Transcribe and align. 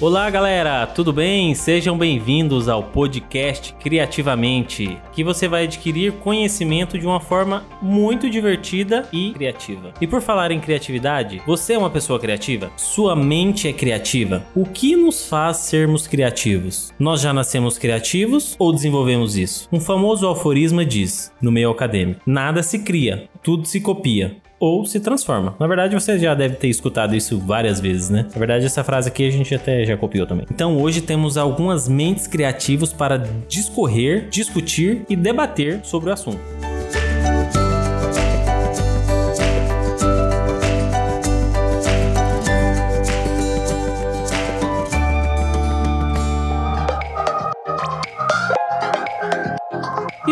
Olá, 0.00 0.30
galera, 0.30 0.86
tudo 0.86 1.12
bem? 1.12 1.56
Sejam 1.56 1.98
bem-vindos 1.98 2.68
ao 2.68 2.84
podcast 2.84 3.74
Criativamente, 3.80 4.96
que 5.12 5.24
você 5.24 5.48
vai 5.48 5.64
adquirir 5.64 6.12
conhecimento 6.12 6.96
de 6.96 7.04
uma 7.04 7.18
forma 7.18 7.64
muito 7.82 8.30
divertida 8.30 9.08
e 9.12 9.32
criativa. 9.32 9.92
E 10.00 10.06
por 10.06 10.22
falar 10.22 10.52
em 10.52 10.60
criatividade, 10.60 11.42
você 11.44 11.72
é 11.72 11.78
uma 11.78 11.90
pessoa 11.90 12.20
criativa? 12.20 12.70
Sua 12.76 13.16
mente 13.16 13.66
é 13.66 13.72
criativa? 13.72 14.46
O 14.54 14.64
que 14.64 14.94
nos 14.94 15.26
faz 15.28 15.56
sermos 15.56 16.06
criativos? 16.06 16.94
Nós 16.96 17.20
já 17.20 17.32
nascemos 17.32 17.76
criativos 17.76 18.54
ou 18.56 18.72
desenvolvemos 18.72 19.36
isso? 19.36 19.68
Um 19.72 19.80
famoso 19.80 20.28
aforisma 20.28 20.84
diz, 20.84 21.32
no 21.42 21.50
meio 21.50 21.70
acadêmico: 21.70 22.20
nada 22.24 22.62
se 22.62 22.78
cria, 22.84 23.28
tudo 23.42 23.66
se 23.66 23.80
copia 23.80 24.36
ou 24.58 24.84
se 24.84 25.00
transforma. 25.00 25.54
Na 25.58 25.66
verdade, 25.66 25.94
você 25.94 26.18
já 26.18 26.34
deve 26.34 26.56
ter 26.56 26.68
escutado 26.68 27.14
isso 27.14 27.38
várias 27.38 27.80
vezes, 27.80 28.10
né? 28.10 28.26
Na 28.32 28.38
verdade, 28.38 28.66
essa 28.66 28.84
frase 28.84 29.08
aqui 29.08 29.26
a 29.26 29.30
gente 29.30 29.54
até 29.54 29.84
já 29.84 29.96
copiou 29.96 30.26
também. 30.26 30.46
Então, 30.50 30.80
hoje 30.80 31.00
temos 31.00 31.36
algumas 31.36 31.88
mentes 31.88 32.26
criativas 32.26 32.92
para 32.92 33.16
discorrer, 33.48 34.28
discutir 34.28 35.02
e 35.08 35.16
debater 35.16 35.80
sobre 35.82 36.10
o 36.10 36.12
assunto. 36.12 36.67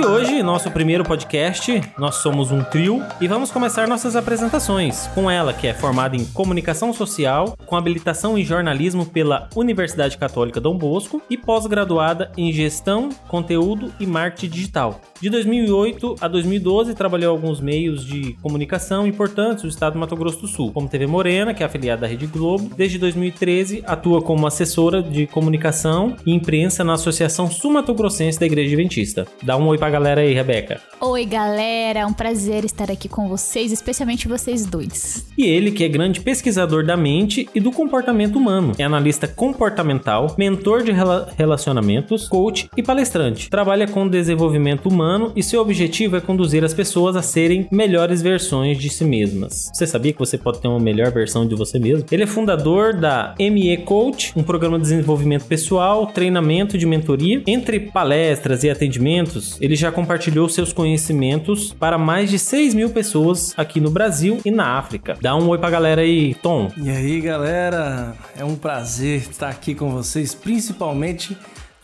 Hoje, 0.06 0.42
nosso 0.42 0.70
primeiro 0.70 1.04
podcast, 1.04 1.80
nós 1.98 2.16
somos 2.16 2.52
um 2.52 2.62
trio 2.62 3.02
e 3.20 3.26
vamos 3.26 3.50
começar 3.50 3.88
nossas 3.88 4.14
apresentações 4.14 5.08
com 5.08 5.30
ela, 5.30 5.52
que 5.52 5.66
é 5.66 5.74
formada 5.74 6.16
em 6.16 6.24
comunicação 6.24 6.92
social, 6.92 7.56
com 7.66 7.76
habilitação 7.76 8.38
em 8.38 8.44
jornalismo 8.44 9.04
pela 9.04 9.48
Universidade 9.54 10.16
Católica 10.16 10.60
Dom 10.60 10.78
Bosco 10.78 11.20
e 11.28 11.36
pós-graduada 11.36 12.30
em 12.36 12.52
gestão, 12.52 13.08
conteúdo 13.26 13.92
e 13.98 14.06
marketing 14.06 14.48
digital. 14.48 15.00
De 15.20 15.28
2008 15.30 16.16
a 16.20 16.28
2012, 16.28 16.94
trabalhou 16.94 17.32
alguns 17.32 17.60
meios 17.60 18.04
de 18.04 18.34
comunicação 18.42 19.06
importantes 19.06 19.62
do 19.62 19.68
estado 19.68 19.94
do 19.94 19.98
Mato 19.98 20.14
Grosso 20.14 20.42
do 20.42 20.46
Sul, 20.46 20.72
como 20.72 20.88
TV 20.88 21.06
Morena, 21.06 21.54
que 21.54 21.62
é 21.62 21.66
afiliada 21.66 22.02
da 22.02 22.06
Rede 22.06 22.26
Globo. 22.26 22.70
Desde 22.76 22.98
2013, 22.98 23.82
atua 23.86 24.20
como 24.20 24.46
assessora 24.46 25.02
de 25.02 25.26
comunicação 25.26 26.14
e 26.24 26.32
imprensa 26.32 26.84
na 26.84 26.94
Associação 26.94 27.50
Sul-Mato 27.50 27.94
Grossense 27.94 28.38
da 28.38 28.46
Igreja 28.46 28.68
Adventista. 28.68 29.26
Dá 29.42 29.56
um 29.56 29.66
oi 29.68 29.78
pra 29.78 29.95
galera 29.96 30.20
aí, 30.20 30.34
Rebeca. 30.34 30.78
Oi, 31.00 31.24
galera, 31.24 32.00
é 32.00 32.06
um 32.06 32.12
prazer 32.12 32.66
estar 32.66 32.90
aqui 32.90 33.08
com 33.08 33.28
vocês, 33.28 33.72
especialmente 33.72 34.28
vocês 34.28 34.66
dois. 34.66 35.26
E 35.36 35.44
ele, 35.44 35.70
que 35.70 35.84
é 35.84 35.88
grande 35.88 36.20
pesquisador 36.20 36.84
da 36.84 36.96
mente 36.96 37.48
e 37.54 37.60
do 37.60 37.70
comportamento 37.70 38.36
humano, 38.36 38.74
é 38.78 38.84
analista 38.84 39.26
comportamental, 39.26 40.34
mentor 40.36 40.82
de 40.82 40.92
rela 40.92 41.28
relacionamentos, 41.36 42.28
coach 42.28 42.68
e 42.76 42.82
palestrante. 42.82 43.48
Trabalha 43.48 43.86
com 43.86 44.06
desenvolvimento 44.06 44.86
humano 44.86 45.32
e 45.34 45.42
seu 45.42 45.62
objetivo 45.62 46.16
é 46.16 46.20
conduzir 46.20 46.62
as 46.62 46.74
pessoas 46.74 47.16
a 47.16 47.22
serem 47.22 47.66
melhores 47.70 48.20
versões 48.20 48.76
de 48.76 48.90
si 48.90 49.04
mesmas. 49.04 49.70
Você 49.72 49.86
sabia 49.86 50.12
que 50.12 50.18
você 50.18 50.36
pode 50.36 50.60
ter 50.60 50.68
uma 50.68 50.80
melhor 50.80 51.10
versão 51.10 51.46
de 51.46 51.54
você 51.54 51.78
mesmo? 51.78 52.04
Ele 52.10 52.24
é 52.24 52.26
fundador 52.26 52.94
da 52.94 53.34
ME 53.38 53.76
Coach, 53.78 54.32
um 54.36 54.42
programa 54.42 54.76
de 54.78 54.82
desenvolvimento 54.82 55.44
pessoal, 55.46 56.06
treinamento 56.06 56.76
de 56.76 56.84
mentoria. 56.84 57.42
Entre 57.46 57.80
palestras 57.80 58.62
e 58.62 58.70
atendimentos, 58.70 59.56
ele 59.60 59.76
já 59.76 59.85
compartilhou 59.92 60.48
seus 60.48 60.72
conhecimentos 60.72 61.72
para 61.72 61.98
mais 61.98 62.30
de 62.30 62.38
6 62.38 62.74
mil 62.74 62.90
pessoas 62.90 63.54
aqui 63.56 63.80
no 63.80 63.90
Brasil 63.90 64.38
e 64.44 64.50
na 64.50 64.78
África. 64.78 65.16
Dá 65.20 65.34
um 65.36 65.48
oi 65.48 65.58
pra 65.58 65.70
galera 65.70 66.02
aí, 66.02 66.34
Tom. 66.34 66.70
E 66.76 66.90
aí, 66.90 67.20
galera? 67.20 68.14
É 68.36 68.44
um 68.44 68.56
prazer 68.56 69.20
estar 69.20 69.48
aqui 69.48 69.74
com 69.74 69.90
vocês, 69.90 70.34
principalmente 70.34 71.36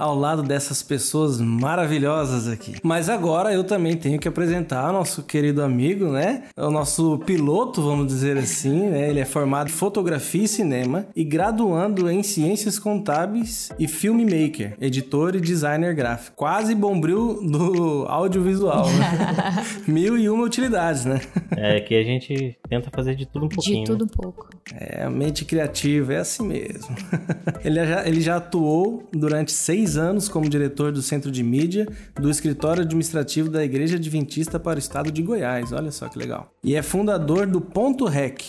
ao 0.03 0.19
lado 0.19 0.43
dessas 0.43 0.83
pessoas 0.83 1.41
maravilhosas 1.41 2.49
aqui. 2.49 2.75
Mas 2.83 3.09
agora 3.09 3.53
eu 3.53 3.63
também 3.63 3.97
tenho 3.97 4.19
que 4.19 4.27
apresentar 4.27 4.93
nosso 4.93 5.23
querido 5.23 5.63
amigo, 5.63 6.09
né? 6.09 6.43
O 6.57 6.71
nosso 6.71 7.19
piloto, 7.19 7.81
vamos 7.81 8.09
dizer 8.09 8.37
assim, 8.37 8.91
né? 8.91 9.09
Ele 9.09 9.21
é 9.21 9.25
formado 9.25 9.69
em 9.69 9.73
fotografia 9.73 10.43
e 10.43 10.49
cinema 10.49 11.07
e 11.15 11.23
graduando 11.23 12.11
em 12.11 12.21
ciências 12.25 12.81
contábeis 12.81 13.71
e 13.79 13.87
filmmaker, 13.87 14.77
editor 14.81 15.37
e 15.37 15.41
designer 15.41 15.95
gráfico. 15.95 16.37
Quase 16.37 16.75
bombril 16.75 17.39
do 17.41 18.05
audiovisual, 18.09 18.87
né? 18.91 19.65
Mil 19.87 20.19
e 20.19 20.29
uma 20.29 20.45
utilidades, 20.45 21.05
né? 21.05 21.21
É 21.57 21.81
que 21.81 21.95
a 21.95 22.03
gente 22.03 22.59
tenta 22.69 22.91
fazer 22.93 23.15
de 23.15 23.27
tudo 23.27 23.47
um 23.47 23.49
pouquinho. 23.49 23.85
De 23.85 23.93
tudo 23.93 24.05
né? 24.05 24.11
um 24.13 24.23
pouco. 24.23 24.49
É, 24.75 25.05
a 25.05 25.11
mente 25.11 25.45
criativa 25.45 26.15
é 26.15 26.19
assim 26.19 26.45
mesmo. 26.45 26.97
ele, 27.65 27.87
já, 27.87 28.09
ele 28.09 28.21
já 28.21 28.37
atuou 28.39 29.09
durante 29.13 29.53
seis 29.53 29.92
anos 29.97 30.29
como 30.29 30.49
diretor 30.49 30.93
do 30.93 31.03
Centro 31.03 31.31
de 31.31 31.43
Mídia 31.43 31.87
do 32.15 32.31
Escritório 32.31 32.83
Administrativo 32.83 33.49
da 33.49 33.65
Igreja 33.65 33.97
Adventista 33.97 34.59
para 34.59 34.77
o 34.77 34.79
Estado 34.79 35.11
de 35.11 35.23
Goiás. 35.23 35.73
Olha 35.73 35.91
só 35.91 36.09
que 36.09 36.19
legal. 36.19 36.53
E 36.63 36.75
é 36.75 36.83
fundador 36.83 37.47
do 37.47 37.61
Ponto 37.61 38.05
Rec, 38.07 38.43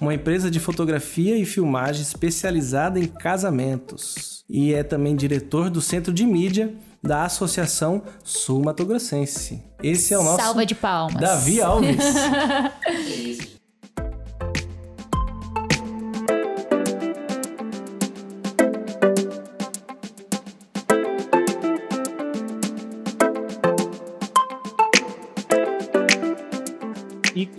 uma 0.00 0.14
empresa 0.14 0.50
de 0.50 0.60
fotografia 0.60 1.36
e 1.36 1.44
filmagem 1.44 2.02
especializada 2.02 2.98
em 2.98 3.06
casamentos. 3.06 4.44
E 4.48 4.74
é 4.74 4.82
também 4.82 5.16
diretor 5.16 5.70
do 5.70 5.80
Centro 5.80 6.12
de 6.12 6.24
Mídia 6.24 6.72
da 7.02 7.24
Associação 7.24 8.02
Sul 8.22 8.64
Mato 8.64 8.84
Grossense. 8.84 9.62
Esse 9.82 10.14
é 10.14 10.18
o 10.18 10.22
nosso 10.22 10.42
Salva 10.42 10.66
de 10.66 10.74
palmas. 10.74 11.20
Davi 11.20 11.60
Alves. 11.60 11.96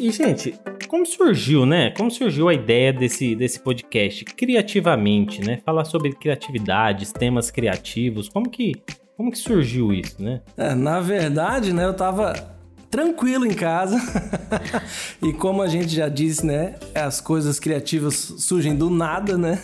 E, 0.08 0.12
gente, 0.12 0.56
como 0.88 1.06
surgiu, 1.06 1.66
né? 1.66 1.92
Como 1.92 2.10
surgiu 2.10 2.48
a 2.48 2.54
ideia 2.54 2.94
desse, 2.94 3.36
desse 3.36 3.60
podcast? 3.60 4.24
Criativamente, 4.24 5.46
né? 5.46 5.60
Falar 5.66 5.84
sobre 5.84 6.14
criatividades, 6.14 7.12
temas 7.12 7.52
criativos. 7.52 8.30
Como 8.30 8.50
que, 8.50 8.72
como 9.18 9.30
que 9.30 9.38
surgiu 9.38 9.92
isso, 9.92 10.24
né? 10.24 10.42
É, 10.56 10.74
na 10.74 11.02
verdade, 11.02 11.74
né, 11.74 11.84
eu 11.84 11.94
tava 11.94 12.57
tranquilo 12.90 13.46
em 13.46 13.54
casa. 13.54 14.00
e 15.22 15.34
como 15.34 15.62
a 15.62 15.68
gente 15.68 15.94
já 15.94 16.10
disse, 16.10 16.46
né? 16.46 16.76
As 16.96 17.22
coisas 17.22 17.60
criativas 17.60 18.34
surgem 18.38 18.76
do 18.76 18.90
nada, 18.90 19.38
né? 19.38 19.60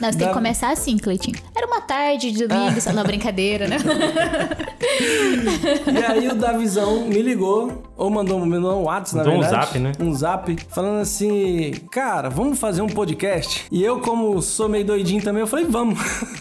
Nós 0.00 0.16
tem 0.16 0.28
que 0.28 0.34
começar 0.34 0.70
assim, 0.70 0.96
Cleitinho. 0.96 1.38
Era 1.54 1.66
uma 1.66 1.80
tarde 1.80 2.32
de 2.32 2.46
domingo, 2.46 2.80
só 2.80 2.92
na 2.92 3.04
brincadeira, 3.04 3.68
né? 3.68 3.76
e 5.92 6.04
aí 6.04 6.28
o 6.28 6.34
Davizão 6.34 7.06
me 7.06 7.22
ligou, 7.22 7.84
ou 7.96 8.10
mandou, 8.10 8.44
mandou 8.44 8.80
um 8.80 8.84
WhatsApp, 8.84 9.16
na 9.16 9.24
Mandou 9.24 9.38
um 9.38 9.40
verdade. 9.40 9.66
zap, 9.66 9.78
né? 9.78 9.92
Um 10.00 10.14
zap, 10.14 10.56
falando 10.68 11.00
assim, 11.00 11.72
cara, 11.90 12.28
vamos 12.28 12.58
fazer 12.58 12.82
um 12.82 12.88
podcast? 12.88 13.66
E 13.70 13.82
eu, 13.82 14.00
como 14.00 14.40
sou 14.42 14.68
meio 14.68 14.84
doidinho 14.84 15.22
também, 15.22 15.40
eu 15.40 15.46
falei, 15.46 15.64
vamos. 15.64 15.98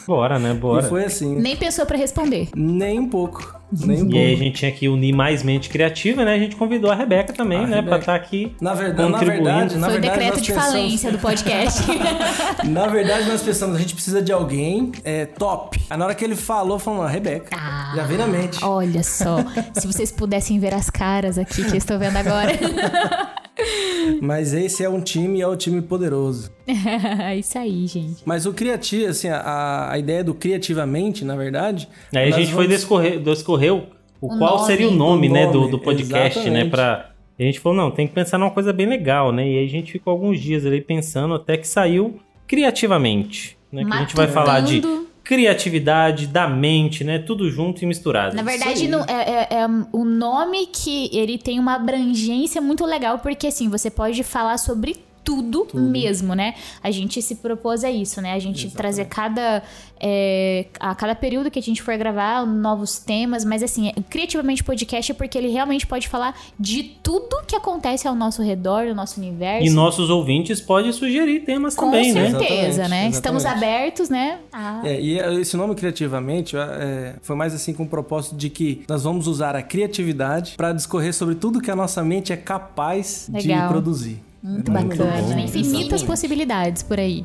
Bora, 0.07 0.39
né? 0.39 0.53
Bora. 0.53 0.85
E 0.85 0.89
foi 0.89 1.05
assim. 1.05 1.35
Nem 1.35 1.55
pensou 1.55 1.85
pra 1.85 1.97
responder. 1.97 2.49
Nem 2.55 2.99
um 2.99 3.09
pouco. 3.09 3.62
Nem 3.71 4.03
um 4.03 4.09
E 4.11 4.17
aí 4.19 4.33
a 4.33 4.37
gente 4.37 4.55
tinha 4.57 4.71
que 4.71 4.87
unir 4.87 5.13
mais 5.13 5.41
mente 5.41 5.67
criativa, 5.69 6.23
né? 6.23 6.35
A 6.35 6.37
gente 6.39 6.55
convidou 6.55 6.91
a 6.91 6.95
Rebeca 6.95 7.33
também, 7.33 7.57
A 7.59 7.61
né? 7.61 7.75
Rebeca. 7.77 7.87
Pra 7.89 7.97
estar 7.99 8.15
aqui 8.15 8.55
Na 8.61 8.73
verdade, 8.73 9.09
na 9.11 9.17
contribuindo. 9.17 9.43
verdade, 9.49 9.77
na 9.77 9.87
Foi 9.87 9.97
o 9.97 10.01
verdade, 10.01 10.19
decreto 10.19 10.33
nós 10.37 10.41
de 10.45 10.53
pensamos- 10.53 10.73
falência 10.73 11.11
do 11.11 11.17
podcast. 11.19 11.83
Na 12.69 12.87
verdade, 12.87 13.27
nós 13.27 13.41
pensamos, 13.41 13.75
a 13.75 13.79
gente 13.79 13.93
precisa 13.95 14.21
de 14.21 14.31
alguém 14.31 14.91
é, 15.03 15.25
top. 15.25 15.81
Aí 15.89 15.97
na 15.97 16.05
hora 16.05 16.13
que 16.15 16.23
ele 16.23 16.35
falou, 16.35 16.77
falou, 16.79 17.01
a 17.03 17.09
Rebeca. 17.09 17.55
Ah, 17.57 17.93
Já 17.95 18.03
veio 18.03 18.19
na 18.19 18.27
mente. 18.27 18.63
Olha 18.63 19.03
só. 19.03 19.37
Se 19.73 19.87
vocês 19.87 20.11
pudessem 20.11 20.59
ver 20.59 20.73
as 20.73 20.89
caras 20.89 21.37
aqui 21.37 21.63
que 21.63 21.71
eu 21.71 21.77
estou 21.77 21.97
vendo 21.99 22.17
agora. 22.17 22.51
Mas 24.21 24.53
esse 24.53 24.83
é 24.83 24.89
um 24.89 24.99
time 25.01 25.39
e 25.39 25.41
é 25.41 25.47
um 25.47 25.55
time 25.55 25.81
poderoso. 25.81 26.51
Isso 27.37 27.57
aí, 27.57 27.85
gente. 27.87 28.21
Mas 28.25 28.45
o 28.45 28.53
criativo, 28.53 29.09
assim, 29.09 29.27
a, 29.29 29.89
a 29.91 29.97
ideia 29.99 30.23
do 30.23 30.33
criativamente, 30.33 31.23
na 31.23 31.35
verdade. 31.35 31.87
Aí 32.13 32.23
a 32.27 32.29
nós 32.31 32.35
gente 32.35 32.53
foi 32.53 32.65
vamos- 32.65 32.79
descorrer, 32.79 33.19
descorreu 33.19 33.87
o, 34.19 34.33
O 34.33 34.37
qual 34.37 34.55
nome. 34.57 34.65
seria 34.67 34.87
o 34.87 34.91
nome, 34.91 35.29
O 35.29 35.33
né, 35.33 35.47
do, 35.51 35.59
nome, 35.59 35.71
do 35.71 35.79
podcast, 35.79 36.39
né, 36.39 36.45
exatamente. 36.45 36.69
pra... 36.71 37.09
E 37.37 37.43
a 37.43 37.45
gente 37.47 37.59
falou, 37.59 37.77
não, 37.77 37.89
tem 37.91 38.07
que 38.07 38.13
pensar 38.13 38.37
numa 38.37 38.51
coisa 38.51 38.71
bem 38.71 38.85
legal, 38.87 39.31
né, 39.31 39.47
e 39.47 39.57
aí 39.57 39.65
a 39.65 39.69
gente 39.69 39.91
ficou 39.91 40.11
alguns 40.11 40.39
dias 40.39 40.65
ali 40.65 40.79
pensando 40.81 41.33
até 41.33 41.57
que 41.57 41.67
saiu 41.67 42.19
criativamente, 42.47 43.57
né, 43.71 43.83
que 43.83 43.91
a 43.93 43.99
gente 43.99 44.15
vai 44.15 44.27
falar 44.27 44.61
de. 44.61 44.81
Criatividade, 45.23 46.27
da 46.27 46.47
mente, 46.47 47.03
né, 47.03 47.17
tudo 47.17 47.49
junto 47.49 47.81
e 47.81 47.85
misturado. 47.85 48.35
Na 48.35 48.41
verdade, 48.41 48.87
não, 48.87 49.05
é, 49.05 49.47
é, 49.49 49.61
é 49.61 49.67
o 49.91 50.03
nome 50.03 50.67
que 50.67 51.09
ele 51.15 51.37
tem 51.37 51.59
uma 51.59 51.75
abrangência 51.75 52.61
muito 52.61 52.85
legal, 52.85 53.19
porque 53.19 53.47
assim, 53.47 53.69
você 53.69 53.89
pode 53.89 54.21
falar 54.23 54.57
sobre 54.57 54.97
tudo, 55.23 55.67
mesmo, 55.73 56.33
né? 56.33 56.53
A 56.83 56.91
gente 56.91 57.21
se 57.21 57.35
propôs 57.35 57.83
a 57.83 57.89
isso, 57.91 58.21
né? 58.21 58.33
A 58.33 58.39
gente 58.39 58.69
trazer 58.71 59.05
cada 59.05 59.63
é, 60.05 60.65
a 60.81 60.93
cada 60.93 61.15
período 61.15 61.49
que 61.49 61.57
a 61.57 61.61
gente 61.61 61.81
for 61.81 61.95
gravar 61.97 62.45
novos 62.45 62.99
temas, 62.99 63.45
mas 63.45 63.63
assim, 63.63 63.87
é- 63.89 63.93
criativamente 64.09 64.61
podcast 64.61 65.11
é 65.11 65.15
porque 65.15 65.37
ele 65.37 65.47
realmente 65.47 65.87
pode 65.87 66.09
falar 66.09 66.37
de 66.59 66.83
tudo 67.01 67.41
que 67.47 67.55
acontece 67.55 68.05
ao 68.05 68.13
nosso 68.13 68.41
redor, 68.41 68.85
no 68.87 68.93
nosso 68.95 69.19
universo. 69.21 69.65
E 69.65 69.69
nossos 69.69 70.09
ouvintes 70.09 70.59
podem 70.59 70.91
sugerir 70.91 71.41
temas 71.45 71.73
Com 71.75 71.85
também, 71.85 72.11
né? 72.11 72.31
certeza, 72.31 72.67
Exatamente, 72.67 72.89
né? 72.89 73.07
Estamos 73.09 73.43
exatamente. 73.43 73.65
abertos, 73.65 74.09
né? 74.09 74.39
a- 74.51 74.81
É, 74.83 74.99
e 74.99 75.17
esse 75.39 75.55
nome 75.55 75.73
criativamente 75.73 76.57
é, 76.57 77.15
foi 77.21 77.35
mais 77.37 77.53
assim 77.53 77.73
com 77.73 77.83
o 77.83 77.87
propósito 77.87 78.35
de 78.35 78.49
que 78.49 78.83
nós 78.89 79.03
vamos 79.03 79.25
usar 79.27 79.55
a 79.55 79.61
criatividade 79.61 80.55
para 80.57 80.73
discorrer 80.73 81.13
sobre 81.13 81.35
tudo 81.35 81.61
que 81.61 81.71
a 81.71 81.75
nossa 81.75 82.03
mente 82.03 82.33
é 82.33 82.37
capaz 82.37 83.29
Legal. 83.31 83.61
de 83.61 83.67
produzir. 83.69 84.21
Muito 84.43 84.69
É 84.69 84.73
bacana, 84.73 85.21
né? 85.35 85.43
Infinitas 85.43 85.63
exatamente. 85.63 86.05
possibilidades 86.05 86.83
por 86.83 86.99
aí. 86.99 87.23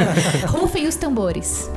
Rufem 0.48 0.86
os 0.88 0.96
tambores. 0.96 1.70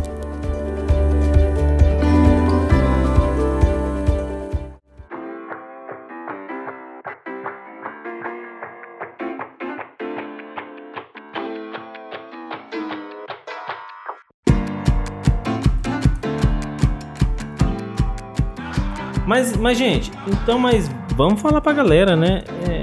Mas, 19.26 19.58
mas, 19.58 19.78
gente, 19.78 20.10
então, 20.26 20.58
mas 20.58 20.90
vamos 21.18 21.42
falar 21.42 21.60
pra 21.60 21.74
galera, 21.74 22.16
né? 22.16 22.44
É, 22.66 22.77